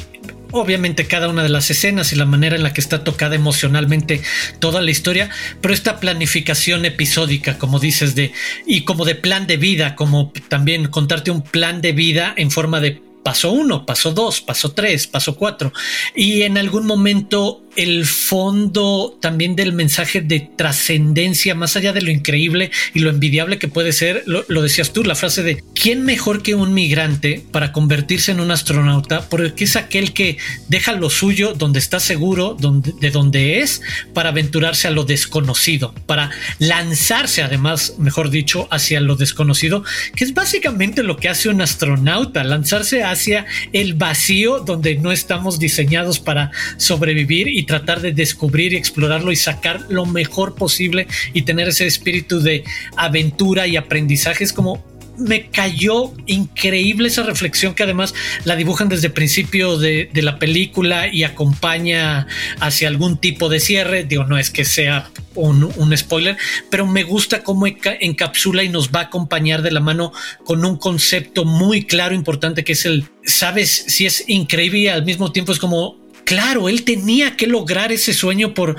obviamente 0.54 1.08
cada 1.08 1.28
una 1.28 1.44
de 1.44 1.50
las 1.50 1.70
escenas 1.70 2.13
y 2.13 2.16
la 2.16 2.26
manera 2.26 2.56
en 2.56 2.63
la 2.63 2.74
que 2.74 2.82
está 2.82 3.04
tocada 3.04 3.36
emocionalmente 3.36 4.22
toda 4.60 4.82
la 4.82 4.92
historia, 4.92 5.30
pero 5.62 5.74
esta 5.74 6.00
planificación 6.00 6.86
episódica, 6.86 7.58
como 7.58 7.80
dices, 7.80 8.16
de 8.16 8.32
y 8.66 8.82
como 8.82 9.04
de 9.04 9.16
plan 9.16 9.48
de 9.48 9.58
vida, 9.58 9.96
como 9.96 10.32
también 10.48 10.88
contarte 10.88 11.32
un 11.32 11.42
plan 11.42 11.82
de 11.82 11.92
vida 11.92 12.34
en 12.38 12.52
forma 12.52 12.80
de 12.80 13.02
paso 13.24 13.52
uno, 13.52 13.86
paso 13.86 14.12
dos, 14.12 14.42
paso 14.42 14.74
tres, 14.74 15.08
paso 15.08 15.36
cuatro. 15.36 15.74
Y 16.16 16.44
en 16.44 16.58
algún 16.58 16.86
momento 16.86 17.62
el 17.75 18.05
fondo 18.05 19.17
también 19.21 19.55
del 19.55 19.73
mensaje 19.73 20.21
de 20.21 20.39
trascendencia, 20.39 21.55
más 21.55 21.75
allá 21.75 21.93
de 21.93 22.01
lo 22.01 22.12
increíble 22.12 22.71
y 22.93 22.99
lo 22.99 23.09
envidiable 23.09 23.57
que 23.57 23.67
puede 23.67 23.93
ser, 23.93 24.23
lo, 24.25 24.62
decías 24.62 24.93
tú, 24.93 25.03
la 25.03 25.15
frase 25.15 25.43
de 25.43 25.63
¿quién 25.73 26.03
mejor 26.03 26.41
que 26.41 26.55
un 26.55 26.73
migrante 26.73 27.43
para 27.51 27.71
convertirse 27.71 28.31
en 28.31 28.39
un 28.39 28.51
astronauta? 28.51 29.27
Porque 29.29 29.63
es 29.63 29.75
aquel 29.75 30.13
que 30.13 30.38
deja 30.67 30.93
lo 30.93 31.09
suyo 31.09 31.53
donde 31.53 31.79
está 31.79 31.99
seguro, 31.99 32.55
de 32.99 33.12
donde 33.12 33.59
es, 33.59 33.81
para 34.13 34.29
aventurarse 34.29 34.88
a 34.88 34.91
lo 34.91 35.03
desconocido, 35.03 35.93
para 36.05 36.31
lanzarse 36.59 37.41
además, 37.41 37.95
mejor 37.97 38.29
dicho, 38.29 38.67
hacia 38.71 39.01
lo 39.01 39.15
desconocido, 39.15 39.83
que 40.15 40.23
es 40.23 40.33
básicamente 40.33 41.03
lo 41.03 41.17
que 41.17 41.29
hace 41.29 41.49
un 41.49 41.62
astronauta, 41.62 42.43
lanzarse 42.43 43.03
hacia 43.03 43.45
el 43.71 43.93
vacío 43.95 44.59
donde 44.59 44.95
no 44.95 45.12
estamos 45.12 45.59
diseñados 45.59 46.19
para 46.19 46.51
sobrevivir 46.77 47.47
y 47.47 47.62
tratar 47.63 48.02
de 48.02 48.12
descubrir 48.12 48.73
y 48.73 48.78
explorarlo 48.78 49.32
y 49.32 49.36
sacar 49.36 49.86
lo 49.89 50.06
mejor 50.06 50.56
posible 50.56 51.08
y 51.34 51.43
tener 51.43 51.69
ese 51.69 51.86
espíritu 51.86 52.39
de 52.39 52.63
aventura 52.97 53.67
y 53.67 53.78
aprendizaje. 53.78 54.43
Es 54.43 54.54
como 54.54 54.84
me 55.17 55.47
cayó 55.49 56.12
increíble 56.26 57.08
esa 57.08 57.23
reflexión 57.23 57.73
que 57.73 57.84
además 57.84 58.13
la 58.45 58.56
dibujan 58.56 58.89
desde 58.89 59.08
el 59.08 59.13
principio 59.13 59.78
de, 59.78 60.10
la 60.13 60.39
película 60.39 61.08
y 61.08 61.23
acompaña 61.23 62.28
hacia 62.60 62.88
algún 62.88 63.17
tipo 63.17 63.49
de 63.49 63.60
cierre. 63.60 64.04
Digo, 64.04 64.23
no 64.26 64.38
es 64.38 64.49
que 64.49 64.65
sea 64.65 65.10
un, 65.36 65.71
un, 65.76 65.97
spoiler, 65.97 66.38
pero 66.69 66.88
me 66.88 67.04
gusta 67.04 67.43
cómo 67.43 67.67
encapsula 67.67 68.63
y 68.63 68.69
nos 68.69 68.89
va 68.89 69.02
a 69.02 69.04
acompañar 69.04 69.62
de 69.62 69.71
la 69.71 69.80
mano 69.80 70.13
con 70.45 70.65
un 70.65 70.78
concepto 70.78 71.45
muy 71.45 71.84
claro, 71.84 72.15
importante, 72.15 72.63
que 72.63 72.73
es 72.73 72.86
el, 72.86 73.06
sabes, 73.26 73.86
si 73.88 74.06
es 74.06 74.23
increíble 74.28 74.80
y 74.80 74.88
al 74.88 75.06
mismo 75.06 75.32
tiempo 75.32 75.52
es 75.52 75.60
como 75.60 76.03
Claro, 76.25 76.69
él 76.69 76.83
tenía 76.83 77.36
que 77.36 77.47
lograr 77.47 77.91
ese 77.91 78.13
sueño 78.13 78.53
por 78.53 78.75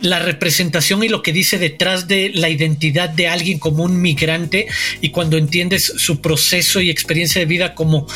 la 0.00 0.18
representación 0.18 1.02
y 1.02 1.08
lo 1.08 1.22
que 1.22 1.32
dice 1.32 1.58
detrás 1.58 2.08
de 2.08 2.30
la 2.34 2.48
identidad 2.48 3.08
de 3.08 3.28
alguien 3.28 3.58
como 3.58 3.84
un 3.84 4.00
migrante 4.00 4.66
y 5.00 5.10
cuando 5.10 5.36
entiendes 5.36 5.92
su 5.96 6.20
proceso 6.20 6.80
y 6.80 6.90
experiencia 6.90 7.40
de 7.40 7.46
vida 7.46 7.74
como 7.74 8.06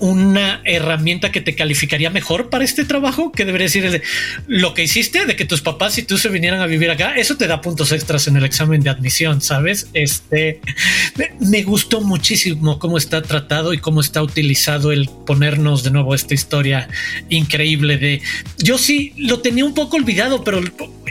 una 0.00 0.60
herramienta 0.64 1.30
que 1.30 1.40
te 1.40 1.54
calificaría 1.54 2.10
mejor 2.10 2.50
para 2.50 2.64
este 2.64 2.84
trabajo, 2.84 3.32
que 3.32 3.44
debería 3.44 3.66
decir 3.66 4.02
lo 4.46 4.74
que 4.74 4.84
hiciste, 4.84 5.26
de 5.26 5.36
que 5.36 5.44
tus 5.44 5.60
papás 5.60 5.98
y 5.98 6.02
tú 6.02 6.18
se 6.18 6.28
vinieran 6.28 6.60
a 6.60 6.66
vivir 6.66 6.90
acá, 6.90 7.14
eso 7.16 7.36
te 7.36 7.46
da 7.46 7.60
puntos 7.60 7.92
extras 7.92 8.26
en 8.26 8.36
el 8.36 8.44
examen 8.44 8.82
de 8.82 8.90
admisión, 8.90 9.40
¿sabes? 9.40 9.88
Este, 9.92 10.60
me 11.40 11.62
gustó 11.62 12.00
muchísimo 12.00 12.78
cómo 12.78 12.98
está 12.98 13.22
tratado 13.22 13.72
y 13.72 13.78
cómo 13.78 14.00
está 14.00 14.22
utilizado 14.22 14.92
el 14.92 15.08
ponernos 15.26 15.82
de 15.82 15.90
nuevo 15.90 16.14
esta 16.14 16.34
historia 16.34 16.88
increíble 17.28 17.98
de, 17.98 18.22
yo 18.58 18.78
sí 18.78 19.12
lo 19.16 19.40
tenía 19.40 19.64
un 19.64 19.74
poco 19.74 19.96
olvidado, 19.96 20.44
pero 20.44 20.60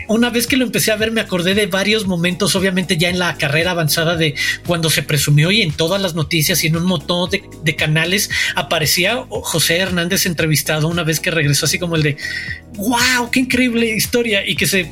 una 0.07 0.29
vez 0.29 0.47
que 0.47 0.57
lo 0.57 0.65
empecé 0.65 0.91
a 0.91 0.95
ver 0.95 1.11
me 1.11 1.21
acordé 1.21 1.53
de 1.53 1.67
varios 1.67 2.07
momentos, 2.07 2.55
obviamente 2.55 2.97
ya 2.97 3.09
en 3.09 3.19
la 3.19 3.37
carrera 3.37 3.71
avanzada 3.71 4.15
de 4.15 4.35
cuando 4.65 4.89
se 4.89 5.03
presumió 5.03 5.51
y 5.51 5.61
en 5.61 5.71
todas 5.71 6.01
las 6.01 6.15
noticias 6.15 6.63
y 6.63 6.67
en 6.67 6.77
un 6.77 6.85
montón 6.85 7.29
de, 7.29 7.75
canales 7.75 8.29
aparecía 8.79 9.25
José 9.29 9.75
Hernández 9.75 10.25
entrevistado 10.25 10.87
una 10.87 11.03
vez 11.03 11.19
que 11.19 11.31
regresó 11.31 11.65
así 11.65 11.77
como 11.77 11.97
el 11.97 12.01
de, 12.01 12.15
wow, 12.75 13.29
qué 13.29 13.41
increíble 13.41 13.93
historia 13.93 14.47
y 14.47 14.55
que 14.55 14.67
se 14.67 14.89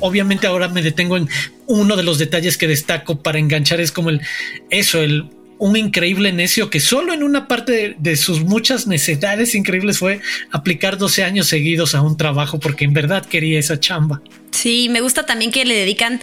obviamente 0.00 0.46
ahora 0.46 0.68
me 0.68 0.82
detengo 0.82 1.16
en 1.16 1.26
uno 1.66 1.96
de 1.96 2.02
los 2.02 2.18
detalles 2.18 2.58
que 2.58 2.68
destaco 2.68 3.22
para 3.22 3.38
enganchar 3.38 3.80
es 3.80 3.92
como 3.92 4.10
el 4.10 4.20
eso, 4.68 5.00
el 5.00 5.30
un 5.58 5.74
increíble 5.76 6.32
necio 6.32 6.68
que 6.68 6.80
solo 6.80 7.14
en 7.14 7.22
una 7.22 7.48
parte 7.48 7.96
de, 7.98 8.16
sus 8.16 8.40
muchas 8.40 8.86
necesidades 8.86 9.54
increíbles 9.54 9.98
fue 9.98 10.20
aplicar 10.50 10.98
12 10.98 11.24
años 11.24 11.46
seguidos 11.46 11.94
a 11.94 12.02
un 12.02 12.18
trabajo 12.18 12.60
porque 12.60 12.84
en 12.84 12.92
verdad 12.92 13.24
quería 13.24 13.58
esa 13.58 13.80
chamba. 13.80 14.20
Sí, 14.50 14.88
me 14.90 15.00
gusta 15.00 15.24
también 15.24 15.50
que 15.50 15.64
le 15.64 15.74
dedican 15.74 16.20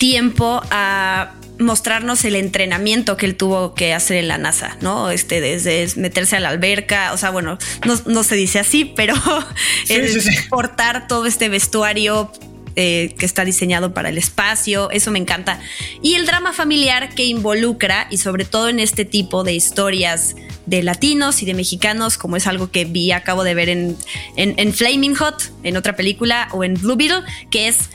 tiempo 0.00 0.62
a 0.70 1.34
mostrarnos 1.58 2.24
el 2.24 2.34
entrenamiento 2.34 3.18
que 3.18 3.26
él 3.26 3.36
tuvo 3.36 3.74
que 3.74 3.92
hacer 3.92 4.16
en 4.16 4.28
la 4.28 4.38
NASA, 4.38 4.78
¿no? 4.80 5.10
Este, 5.10 5.42
desde 5.42 5.86
meterse 6.00 6.36
a 6.36 6.40
la 6.40 6.48
alberca, 6.48 7.12
o 7.12 7.18
sea, 7.18 7.28
bueno, 7.28 7.58
no, 8.06 8.24
se 8.24 8.34
dice 8.34 8.58
así, 8.58 8.86
pero 8.96 9.14
es 9.90 10.46
portar 10.48 11.06
todo 11.06 11.26
este 11.26 11.50
vestuario 11.50 12.32
eh, 12.76 13.14
que 13.18 13.26
está 13.26 13.44
diseñado 13.44 13.92
para 13.92 14.08
el 14.08 14.16
espacio, 14.16 14.90
eso 14.90 15.10
me 15.10 15.18
encanta. 15.18 15.60
Y 16.02 16.14
el 16.14 16.24
drama 16.24 16.54
familiar 16.54 17.14
que 17.14 17.24
involucra, 17.24 18.06
y 18.10 18.16
sobre 18.16 18.46
todo 18.46 18.70
en 18.70 18.80
este 18.80 19.04
tipo 19.04 19.44
de 19.44 19.52
historias 19.52 20.34
de 20.64 20.82
latinos 20.82 21.42
y 21.42 21.46
de 21.46 21.52
mexicanos, 21.52 22.16
como 22.16 22.36
es 22.36 22.46
algo 22.46 22.70
que 22.70 22.86
vi, 22.86 23.12
acabo 23.12 23.44
de 23.44 23.54
ver 23.54 23.68
en, 23.68 23.98
en, 24.36 24.72
Flaming 24.72 25.14
Hot, 25.16 25.52
en 25.62 25.76
otra 25.76 25.94
película, 25.94 26.48
o 26.52 26.64
en 26.64 26.74
Blue 26.74 26.96
Beetle, 26.96 27.22
que 27.50 27.68
es 27.68 27.90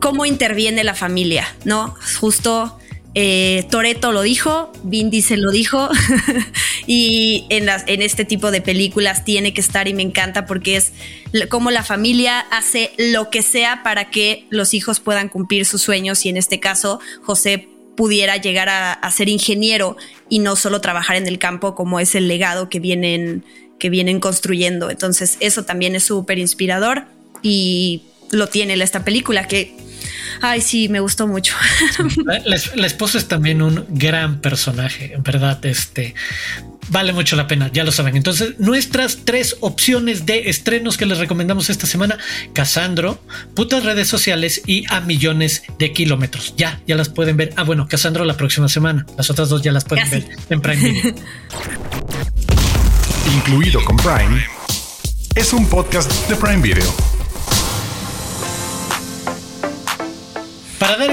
cómo 0.00 0.26
interviene 0.26 0.84
la 0.84 0.94
familia, 0.94 1.56
¿no? 1.64 1.94
Justo 2.20 2.78
eh, 3.18 3.66
Toreto 3.70 4.12
lo 4.12 4.20
dijo, 4.20 4.70
Vin 4.82 5.08
Diesel 5.08 5.40
lo 5.40 5.50
dijo, 5.50 5.88
y 6.86 7.46
en, 7.48 7.66
en 7.86 8.02
este 8.02 8.26
tipo 8.26 8.50
de 8.50 8.60
películas 8.60 9.24
tiene 9.24 9.54
que 9.54 9.62
estar 9.62 9.88
y 9.88 9.94
me 9.94 10.02
encanta 10.02 10.44
porque 10.44 10.76
es 10.76 10.92
como 11.48 11.70
la 11.70 11.82
familia 11.82 12.40
hace 12.50 12.92
lo 12.98 13.30
que 13.30 13.40
sea 13.42 13.82
para 13.82 14.10
que 14.10 14.46
los 14.50 14.74
hijos 14.74 15.00
puedan 15.00 15.30
cumplir 15.30 15.64
sus 15.64 15.80
sueños 15.80 16.26
y 16.26 16.28
en 16.28 16.36
este 16.36 16.60
caso 16.60 17.00
José 17.22 17.68
pudiera 17.96 18.36
llegar 18.36 18.68
a, 18.68 19.10
ser 19.10 19.30
ingeniero 19.30 19.96
y 20.28 20.38
no 20.40 20.54
solo 20.54 20.82
trabajar 20.82 21.16
en 21.16 21.26
el 21.26 21.38
campo 21.38 21.74
como 21.74 21.98
es 21.98 22.14
el 22.14 22.28
legado 22.28 22.68
que 22.68 22.80
vienen, 22.80 23.44
que 23.78 23.88
vienen 23.88 24.20
construyendo. 24.20 24.90
Entonces 24.90 25.38
eso 25.40 25.64
también 25.64 25.96
es 25.96 26.04
súper 26.04 26.38
inspirador 26.38 27.06
y 27.42 28.02
lo 28.30 28.48
tiene 28.48 28.74
esta 28.74 29.04
película 29.04 29.48
que 29.48 29.74
Ay, 30.40 30.60
sí, 30.60 30.88
me 30.88 31.00
gustó 31.00 31.26
mucho. 31.26 31.54
La, 32.74 32.86
esposa 32.86 33.18
es 33.18 33.28
también 33.28 33.62
un 33.62 33.84
gran 33.88 34.40
personaje, 34.40 35.14
en 35.14 35.22
verdad, 35.22 35.64
este 35.66 36.14
vale 36.88 37.12
mucho 37.12 37.36
la 37.36 37.46
pena, 37.46 37.70
ya 37.72 37.84
lo 37.84 37.92
saben. 37.92 38.16
Entonces, 38.16 38.58
nuestras 38.58 39.18
tres 39.24 39.56
opciones 39.60 40.26
de 40.26 40.48
estrenos 40.50 40.96
que 40.96 41.06
les 41.06 41.18
recomendamos 41.18 41.70
esta 41.70 41.86
semana, 41.86 42.18
Casandro, 42.52 43.20
putas 43.54 43.84
redes 43.84 44.08
sociales 44.08 44.62
y 44.66 44.84
a 44.92 45.00
millones 45.00 45.62
de 45.78 45.92
kilómetros. 45.92 46.54
Ya, 46.56 46.80
ya 46.86 46.96
las 46.96 47.08
pueden 47.08 47.36
ver. 47.36 47.52
Ah, 47.56 47.64
bueno, 47.64 47.88
Casandro 47.88 48.24
la 48.24 48.36
próxima 48.36 48.68
semana. 48.68 49.06
Las 49.16 49.30
otras 49.30 49.48
dos 49.48 49.62
ya 49.62 49.72
las 49.72 49.84
pueden 49.84 50.08
ver 50.10 50.28
en 50.50 50.60
Prime 50.60 50.90
Video. 50.90 51.14
Incluido 53.34 53.84
con 53.84 53.96
Prime, 53.96 54.44
es 55.34 55.52
un 55.52 55.68
podcast 55.68 56.10
de 56.28 56.36
Prime 56.36 56.62
Video. 56.62 57.05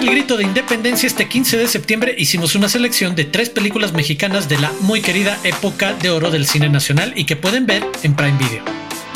El 0.03 0.09
grito 0.09 0.35
de 0.35 0.43
independencia 0.43 1.07
este 1.07 1.29
15 1.29 1.57
de 1.57 1.65
septiembre 1.65 2.13
hicimos 2.17 2.55
una 2.55 2.67
selección 2.67 3.15
de 3.15 3.23
tres 3.23 3.49
películas 3.49 3.93
mexicanas 3.93 4.49
de 4.49 4.57
la 4.57 4.69
muy 4.81 5.01
querida 5.01 5.39
época 5.45 5.93
de 5.93 6.09
oro 6.09 6.29
del 6.29 6.45
cine 6.45 6.67
nacional 6.67 7.13
y 7.15 7.23
que 7.23 7.37
pueden 7.37 7.65
ver 7.65 7.85
en 8.03 8.13
Prime 8.13 8.37
Video. 8.37 8.65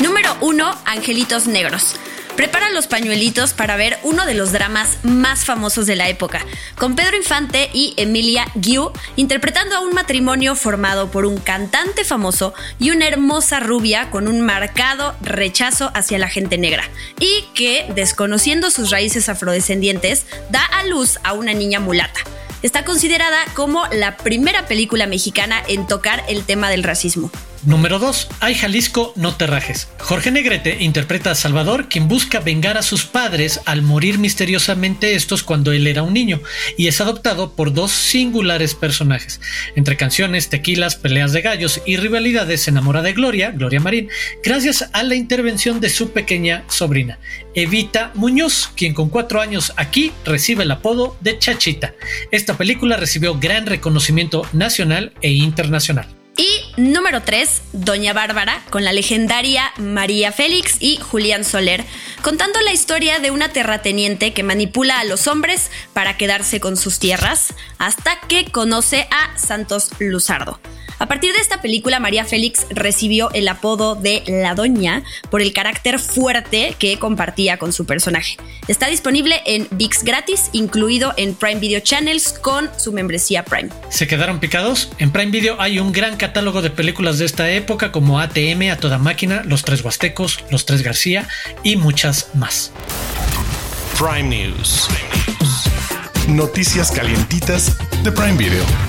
Número 0.02 0.34
1, 0.40 0.78
Angelitos 0.86 1.46
Negros. 1.46 1.96
Prepara 2.38 2.70
los 2.70 2.86
pañuelitos 2.86 3.52
para 3.52 3.74
ver 3.74 3.98
uno 4.04 4.24
de 4.24 4.34
los 4.34 4.52
dramas 4.52 4.98
más 5.02 5.44
famosos 5.44 5.86
de 5.86 5.96
la 5.96 6.08
época, 6.08 6.46
con 6.76 6.94
Pedro 6.94 7.16
Infante 7.16 7.68
y 7.74 7.94
Emilia 7.96 8.46
Guiu 8.54 8.92
interpretando 9.16 9.74
a 9.74 9.80
un 9.80 9.92
matrimonio 9.92 10.54
formado 10.54 11.10
por 11.10 11.26
un 11.26 11.38
cantante 11.38 12.04
famoso 12.04 12.54
y 12.78 12.92
una 12.92 13.08
hermosa 13.08 13.58
rubia 13.58 14.12
con 14.12 14.28
un 14.28 14.40
marcado 14.40 15.16
rechazo 15.20 15.90
hacia 15.94 16.20
la 16.20 16.28
gente 16.28 16.58
negra, 16.58 16.84
y 17.18 17.42
que, 17.54 17.90
desconociendo 17.96 18.70
sus 18.70 18.92
raíces 18.92 19.28
afrodescendientes, 19.28 20.24
da 20.48 20.64
a 20.64 20.84
luz 20.84 21.18
a 21.24 21.32
una 21.32 21.54
niña 21.54 21.80
mulata 21.80 22.20
está 22.62 22.84
considerada 22.84 23.38
como 23.54 23.86
la 23.92 24.16
primera 24.16 24.66
película 24.66 25.06
mexicana 25.06 25.62
en 25.68 25.86
tocar 25.86 26.24
el 26.28 26.44
tema 26.44 26.70
del 26.70 26.82
racismo. 26.82 27.30
Número 27.64 27.98
2. 27.98 28.28
Ay 28.40 28.54
Jalisco, 28.54 29.12
no 29.16 29.36
te 29.36 29.46
rajes. 29.46 29.88
Jorge 29.98 30.30
Negrete 30.30 30.76
interpreta 30.80 31.32
a 31.32 31.34
Salvador, 31.34 31.88
quien 31.88 32.06
busca 32.06 32.40
vengar 32.40 32.78
a 32.78 32.82
sus 32.82 33.04
padres 33.04 33.60
al 33.64 33.82
morir 33.82 34.18
misteriosamente 34.18 35.14
estos 35.14 35.42
cuando 35.42 35.72
él 35.72 35.86
era 35.86 36.02
un 36.02 36.14
niño, 36.14 36.40
y 36.76 36.86
es 36.86 37.00
adoptado 37.00 37.54
por 37.54 37.72
dos 37.72 37.90
singulares 37.90 38.74
personajes. 38.74 39.40
Entre 39.74 39.96
canciones, 39.96 40.48
tequilas, 40.48 40.96
peleas 40.96 41.32
de 41.32 41.42
gallos 41.42 41.82
y 41.84 41.96
rivalidades 41.96 42.62
se 42.62 42.70
enamora 42.70 43.02
de 43.02 43.12
Gloria, 43.12 43.50
Gloria 43.50 43.80
Marín, 43.80 44.08
gracias 44.44 44.88
a 44.92 45.02
la 45.02 45.16
intervención 45.16 45.80
de 45.80 45.90
su 45.90 46.10
pequeña 46.10 46.64
sobrina, 46.68 47.18
Evita 47.54 48.12
Muñoz, 48.14 48.70
quien 48.76 48.94
con 48.94 49.08
cuatro 49.08 49.40
años 49.40 49.72
aquí 49.76 50.12
recibe 50.24 50.62
el 50.62 50.70
apodo 50.70 51.16
de 51.20 51.38
Chachita. 51.38 51.94
Esta 52.30 52.56
película 52.56 52.96
recibió 52.96 53.38
gran 53.38 53.66
reconocimiento 53.66 54.46
nacional 54.52 55.12
e 55.22 55.30
internacional. 55.30 56.17
Y 56.38 56.46
número 56.76 57.22
3, 57.22 57.62
Doña 57.72 58.12
Bárbara, 58.12 58.62
con 58.70 58.84
la 58.84 58.92
legendaria 58.92 59.72
María 59.76 60.30
Félix 60.30 60.76
y 60.78 60.96
Julián 60.98 61.44
Soler, 61.44 61.84
contando 62.22 62.60
la 62.60 62.72
historia 62.72 63.18
de 63.18 63.32
una 63.32 63.48
terrateniente 63.48 64.32
que 64.32 64.44
manipula 64.44 65.00
a 65.00 65.04
los 65.04 65.26
hombres 65.26 65.72
para 65.94 66.16
quedarse 66.16 66.60
con 66.60 66.76
sus 66.76 67.00
tierras, 67.00 67.54
hasta 67.78 68.20
que 68.28 68.52
conoce 68.52 69.08
a 69.10 69.36
Santos 69.36 69.90
Luzardo. 69.98 70.60
A 71.00 71.06
partir 71.06 71.32
de 71.32 71.38
esta 71.38 71.62
película, 71.62 72.00
María 72.00 72.24
Félix 72.24 72.66
recibió 72.70 73.30
el 73.32 73.46
apodo 73.46 73.94
de 73.94 74.24
La 74.26 74.54
Doña 74.56 75.04
por 75.30 75.40
el 75.40 75.52
carácter 75.52 76.00
fuerte 76.00 76.74
que 76.76 76.98
compartía 76.98 77.56
con 77.56 77.72
su 77.72 77.86
personaje. 77.86 78.36
Está 78.66 78.88
disponible 78.88 79.40
en 79.46 79.68
VIX 79.70 80.02
gratis, 80.02 80.50
incluido 80.52 81.14
en 81.16 81.34
Prime 81.34 81.60
Video 81.60 81.78
Channels 81.80 82.32
con 82.32 82.68
su 82.76 82.92
membresía 82.92 83.44
Prime. 83.44 83.68
¿Se 83.90 84.08
quedaron 84.08 84.40
picados? 84.40 84.90
En 84.98 85.12
Prime 85.12 85.30
Video 85.30 85.60
hay 85.60 85.78
un 85.78 85.92
gran 85.92 86.16
catálogo 86.16 86.62
de 86.62 86.70
películas 86.70 87.18
de 87.18 87.26
esta 87.26 87.48
época 87.50 87.92
como 87.92 88.18
ATM, 88.18 88.70
A 88.72 88.76
Toda 88.76 88.98
Máquina, 88.98 89.42
Los 89.44 89.62
Tres 89.62 89.84
Huastecos, 89.84 90.44
Los 90.50 90.66
Tres 90.66 90.82
García 90.82 91.28
y 91.62 91.76
muchas 91.76 92.30
más. 92.34 92.72
Prime 93.96 94.28
News. 94.36 94.88
Noticias 96.26 96.90
calientitas 96.90 97.76
de 98.02 98.10
Prime 98.10 98.36
Video. 98.36 98.87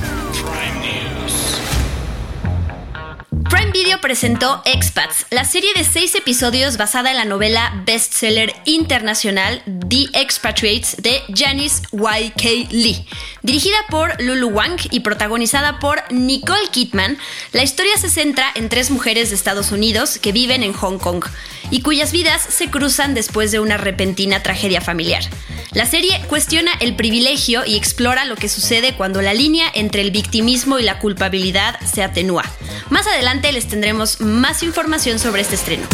Prime 3.50 3.72
Video 3.72 4.00
presentó 4.00 4.62
Expats, 4.66 5.26
la 5.32 5.44
serie 5.44 5.74
de 5.74 5.84
seis 5.84 6.14
episodios 6.14 6.78
basada 6.78 7.10
en 7.10 7.18
la 7.18 7.26
novela 7.26 7.82
bestseller 7.84 8.54
internacional 8.66 9.64
The 9.66 10.06
Expatriates 10.14 10.98
de 11.02 11.22
Janice 11.34 11.82
Y.K. 11.92 12.70
Lee. 12.70 13.06
Dirigida 13.42 13.78
por 13.90 14.22
Lulu 14.22 14.50
Wang 14.50 14.80
y 14.92 15.00
protagonizada 15.00 15.80
por 15.80 16.00
Nicole 16.12 16.70
Kidman, 16.72 17.18
la 17.52 17.64
historia 17.64 17.98
se 17.98 18.10
centra 18.10 18.46
en 18.54 18.70
tres 18.70 18.92
mujeres 18.92 19.30
de 19.30 19.36
Estados 19.36 19.72
Unidos 19.72 20.20
que 20.20 20.32
viven 20.32 20.62
en 20.62 20.74
Hong 20.74 21.00
Kong 21.00 21.26
y 21.72 21.82
cuyas 21.82 22.12
vidas 22.12 22.42
se 22.42 22.70
cruzan 22.70 23.16
después 23.16 23.52
de 23.52 23.60
una 23.60 23.78
repentina 23.78 24.44
tragedia 24.44 24.80
familiar. 24.80 25.24
La 25.72 25.88
serie 25.88 26.22
cuestiona 26.28 26.72
el 26.80 26.96
privilegio 26.96 27.66
y 27.66 27.78
explora 27.78 28.26
lo 28.26 28.36
que 28.36 28.50
sucede 28.50 28.96
cuando 28.96 29.22
la 29.22 29.34
línea 29.34 29.68
entre 29.74 30.02
el 30.02 30.12
victimismo 30.12 30.78
y 30.78 30.84
la 30.84 31.00
culpabilidad 31.00 31.80
se 31.82 32.04
atenúa. 32.04 32.44
Más 32.90 33.08
adelante 33.08 33.52
les 33.52 33.68
tendremos 33.68 34.22
más 34.22 34.64
información 34.64 35.20
sobre 35.20 35.42
este 35.42 35.56
estreno. 35.56 35.88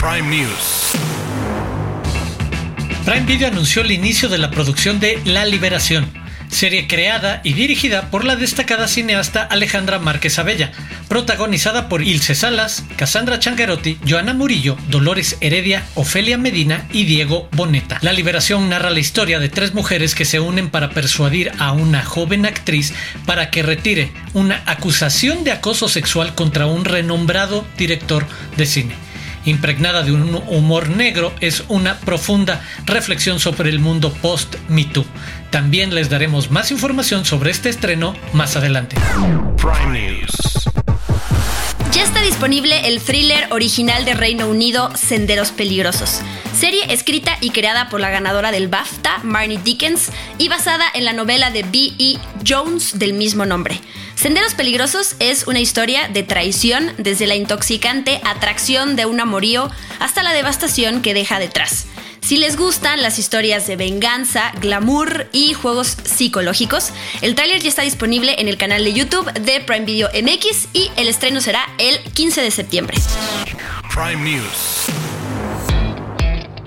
Prime 0.00 0.28
News. 0.36 0.92
Prime 3.04 3.26
Video 3.26 3.48
anunció 3.48 3.82
el 3.82 3.90
inicio 3.90 4.28
de 4.28 4.38
la 4.38 4.50
producción 4.50 5.00
de 5.00 5.20
La 5.24 5.44
Liberación, 5.44 6.10
serie 6.50 6.86
creada 6.86 7.40
y 7.44 7.54
dirigida 7.54 8.10
por 8.10 8.24
la 8.24 8.36
destacada 8.36 8.88
cineasta 8.88 9.42
Alejandra 9.42 9.98
Márquez 9.98 10.38
Abella, 10.38 10.72
protagonizada 11.08 11.88
por 11.88 12.02
Ilse 12.02 12.34
Salas, 12.34 12.84
Cassandra 12.96 13.38
Changuerotti, 13.38 13.98
Joana 14.08 14.34
Murillo, 14.34 14.76
Dolores 14.88 15.36
Heredia, 15.40 15.84
Ofelia 15.94 16.38
Medina 16.38 16.86
y 16.92 17.04
Diego 17.04 17.48
Boneta. 17.52 17.98
La 18.02 18.12
liberación 18.12 18.68
narra 18.68 18.90
la 18.90 19.00
historia 19.00 19.38
de 19.38 19.48
tres 19.48 19.74
mujeres 19.74 20.14
que 20.14 20.24
se 20.24 20.40
unen 20.40 20.70
para 20.70 20.90
persuadir 20.90 21.52
a 21.58 21.72
una 21.72 22.04
joven 22.04 22.46
actriz 22.46 22.92
para 23.26 23.50
que 23.50 23.62
retire 23.62 24.12
una 24.34 24.62
acusación 24.66 25.44
de 25.44 25.52
acoso 25.52 25.88
sexual 25.88 26.34
contra 26.34 26.66
un 26.66 26.84
renombrado 26.84 27.66
director 27.76 28.26
de 28.56 28.66
cine 28.66 29.09
impregnada 29.50 30.02
de 30.02 30.12
un 30.12 30.34
humor 30.48 30.88
negro, 30.88 31.32
es 31.40 31.64
una 31.68 31.98
profunda 31.98 32.62
reflexión 32.86 33.40
sobre 33.40 33.70
el 33.70 33.78
mundo 33.78 34.12
post-Me 34.22 34.84
Too. 34.84 35.04
También 35.50 35.94
les 35.94 36.08
daremos 36.08 36.50
más 36.50 36.70
información 36.70 37.24
sobre 37.24 37.50
este 37.50 37.68
estreno 37.68 38.14
más 38.32 38.56
adelante. 38.56 38.96
Ya 41.92 42.04
está 42.04 42.22
disponible 42.22 42.86
el 42.86 43.00
thriller 43.00 43.48
original 43.50 44.04
de 44.04 44.14
Reino 44.14 44.48
Unido, 44.48 44.90
Senderos 44.96 45.50
Peligrosos. 45.50 46.20
Serie 46.56 46.92
escrita 46.92 47.36
y 47.40 47.50
creada 47.50 47.88
por 47.88 47.98
la 47.98 48.10
ganadora 48.10 48.52
del 48.52 48.68
BAFTA, 48.68 49.18
Marnie 49.24 49.58
Dickens, 49.58 50.10
y 50.38 50.48
basada 50.48 50.84
en 50.94 51.04
la 51.04 51.12
novela 51.12 51.50
de 51.50 51.64
B.E. 51.64 52.16
Jones 52.46 53.00
del 53.00 53.12
mismo 53.12 53.44
nombre. 53.44 53.80
Senderos 54.14 54.54
Peligrosos 54.54 55.16
es 55.18 55.48
una 55.48 55.58
historia 55.58 56.06
de 56.06 56.22
traición 56.22 56.92
desde 56.96 57.26
la 57.26 57.34
intoxicante 57.34 58.20
atracción 58.24 58.94
de 58.94 59.06
un 59.06 59.18
amorío 59.18 59.68
hasta 59.98 60.22
la 60.22 60.32
devastación 60.32 61.02
que 61.02 61.12
deja 61.12 61.40
detrás. 61.40 61.86
Si 62.30 62.36
les 62.36 62.56
gustan 62.56 63.02
las 63.02 63.18
historias 63.18 63.66
de 63.66 63.74
venganza, 63.74 64.52
glamour 64.60 65.26
y 65.32 65.52
juegos 65.52 65.96
psicológicos, 66.04 66.92
el 67.22 67.34
tráiler 67.34 67.60
ya 67.60 67.68
está 67.68 67.82
disponible 67.82 68.36
en 68.38 68.46
el 68.46 68.56
canal 68.56 68.84
de 68.84 68.92
YouTube 68.92 69.32
de 69.32 69.58
Prime 69.58 69.84
Video 69.84 70.08
MX 70.10 70.68
y 70.72 70.92
el 70.96 71.08
estreno 71.08 71.40
será 71.40 71.68
el 71.78 71.98
15 72.12 72.40
de 72.42 72.52
septiembre. 72.52 72.98
Prime 73.92 74.22
News. 74.22 74.99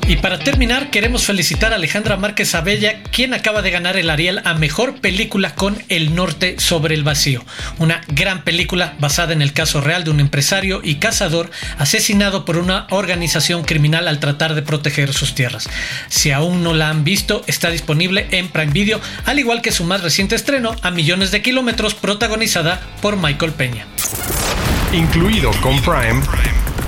Y 0.06 0.18
para 0.18 0.38
terminar, 0.38 0.89
queremos 0.89 1.26
felicitar 1.26 1.72
a 1.72 1.78
Alejandra 1.78 2.18
Márquez 2.18 2.56
Abella, 2.56 3.02
quien 3.04 3.34
acaba 3.34 3.62
de 3.62 3.72
ganar 3.72 3.96
el 3.96 4.10
Ariel 4.10 4.42
a 4.44 4.54
Mejor 4.54 5.00
Película 5.00 5.56
con 5.56 5.82
El 5.88 6.13
Norte 6.13 6.56
sobre 6.60 6.94
el 6.94 7.04
Vacío. 7.04 7.44
Una 7.80 8.02
gran 8.10 8.44
película 8.44 8.96
basada 9.00 9.32
en 9.32 9.42
el 9.42 9.54
caso 9.54 9.80
real 9.80 10.04
de 10.04 10.10
un 10.10 10.20
empresario 10.20 10.82
y 10.84 10.96
cazador 10.96 11.52
asesinado 11.78 12.44
por 12.44 12.58
una 12.58 12.86
organización 12.89 13.63
criminal 13.63 14.10
al 14.10 14.20
tratar 14.20 14.56
de 14.56 14.62
proteger 14.62 15.13
sus 15.13 15.36
tierras. 15.36 15.70
Si 16.10 16.32
aún 16.32 16.63
no 16.63 16.74
la 16.74 16.89
han 16.89 17.06
visto, 17.06 17.44
está 17.48 17.70
disponible 17.70 18.28
en 18.32 18.50
Prime 18.50 18.74
Video, 18.74 19.00
al 19.26 19.39
igual 19.39 19.62
que 19.62 19.72
su 19.72 19.86
más 19.86 20.02
reciente 20.02 20.36
estreno, 20.36 20.76
A 20.82 20.92
Millones 20.92 21.32
de 21.32 21.42
Kilómetros, 21.42 21.94
protagonizada 21.94 22.82
por 23.02 23.16
Michael 23.16 23.54
Peña. 23.54 23.86
Incluido 24.92 25.52
con 25.62 25.82
Prime, 25.82 26.22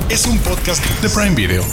es 0.09 0.25
un 0.25 0.37
podcast 0.39 0.83
de 1.01 1.09
Prime 1.09 1.33
Video. 1.35 1.63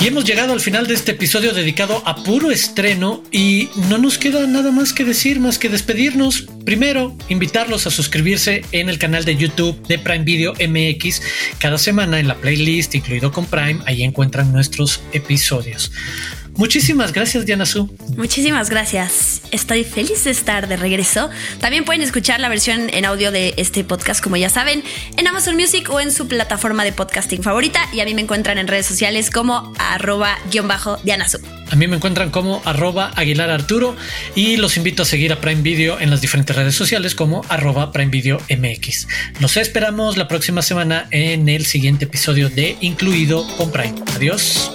Y 0.00 0.06
hemos 0.06 0.24
llegado 0.24 0.54
al 0.54 0.60
final 0.60 0.86
de 0.86 0.94
este 0.94 1.12
episodio 1.12 1.52
dedicado 1.52 2.02
a 2.06 2.16
puro 2.16 2.50
estreno 2.50 3.22
y 3.30 3.68
no 3.90 3.98
nos 3.98 4.16
queda 4.16 4.46
nada 4.46 4.70
más 4.70 4.94
que 4.94 5.04
decir, 5.04 5.40
más 5.40 5.58
que 5.58 5.68
despedirnos. 5.68 6.46
Primero, 6.64 7.14
invitarlos 7.28 7.86
a 7.86 7.90
suscribirse 7.90 8.64
en 8.72 8.88
el 8.88 8.98
canal 8.98 9.26
de 9.26 9.36
YouTube 9.36 9.86
de 9.86 9.98
Prime 9.98 10.24
Video 10.24 10.54
MX. 10.54 11.20
Cada 11.58 11.76
semana 11.76 12.18
en 12.18 12.28
la 12.28 12.36
playlist, 12.36 12.94
incluido 12.94 13.30
con 13.30 13.44
Prime, 13.44 13.80
ahí 13.84 14.02
encuentran 14.02 14.50
nuestros 14.52 15.02
episodios. 15.12 15.92
Muchísimas 16.60 17.14
gracias, 17.14 17.46
Diana 17.46 17.64
Su. 17.64 17.88
Muchísimas 18.18 18.68
gracias. 18.68 19.40
Estoy 19.50 19.82
feliz 19.82 20.24
de 20.24 20.30
estar 20.30 20.68
de 20.68 20.76
regreso. 20.76 21.30
También 21.58 21.86
pueden 21.86 22.02
escuchar 22.02 22.38
la 22.38 22.50
versión 22.50 22.90
en 22.90 23.06
audio 23.06 23.32
de 23.32 23.54
este 23.56 23.82
podcast, 23.82 24.22
como 24.22 24.36
ya 24.36 24.50
saben, 24.50 24.84
en 25.16 25.26
Amazon 25.26 25.56
Music 25.56 25.88
o 25.88 26.00
en 26.00 26.12
su 26.12 26.28
plataforma 26.28 26.84
de 26.84 26.92
podcasting 26.92 27.42
favorita. 27.42 27.80
Y 27.94 28.00
a 28.00 28.04
mí 28.04 28.12
me 28.12 28.20
encuentran 28.20 28.58
en 28.58 28.68
redes 28.68 28.84
sociales 28.84 29.30
como 29.30 29.72
arroba 29.78 30.36
guion 30.50 30.68
bajo 30.68 30.98
Diana 30.98 31.30
Su. 31.30 31.38
A 31.70 31.76
mí 31.76 31.88
me 31.88 31.96
encuentran 31.96 32.28
como 32.28 32.60
arroba 32.66 33.10
Aguilar 33.16 33.48
Arturo 33.48 33.96
y 34.34 34.58
los 34.58 34.76
invito 34.76 35.04
a 35.04 35.06
seguir 35.06 35.32
a 35.32 35.40
Prime 35.40 35.62
Video 35.62 35.98
en 35.98 36.10
las 36.10 36.20
diferentes 36.20 36.54
redes 36.54 36.74
sociales 36.74 37.14
como 37.14 37.42
arroba 37.48 37.90
Prime 37.90 38.10
Video 38.10 38.38
MX. 38.50 39.08
Los 39.40 39.56
esperamos 39.56 40.18
la 40.18 40.28
próxima 40.28 40.60
semana 40.60 41.08
en 41.10 41.48
el 41.48 41.64
siguiente 41.64 42.04
episodio 42.04 42.50
de 42.50 42.76
Incluido 42.82 43.46
con 43.56 43.72
Prime. 43.72 43.94
Adiós. 44.14 44.70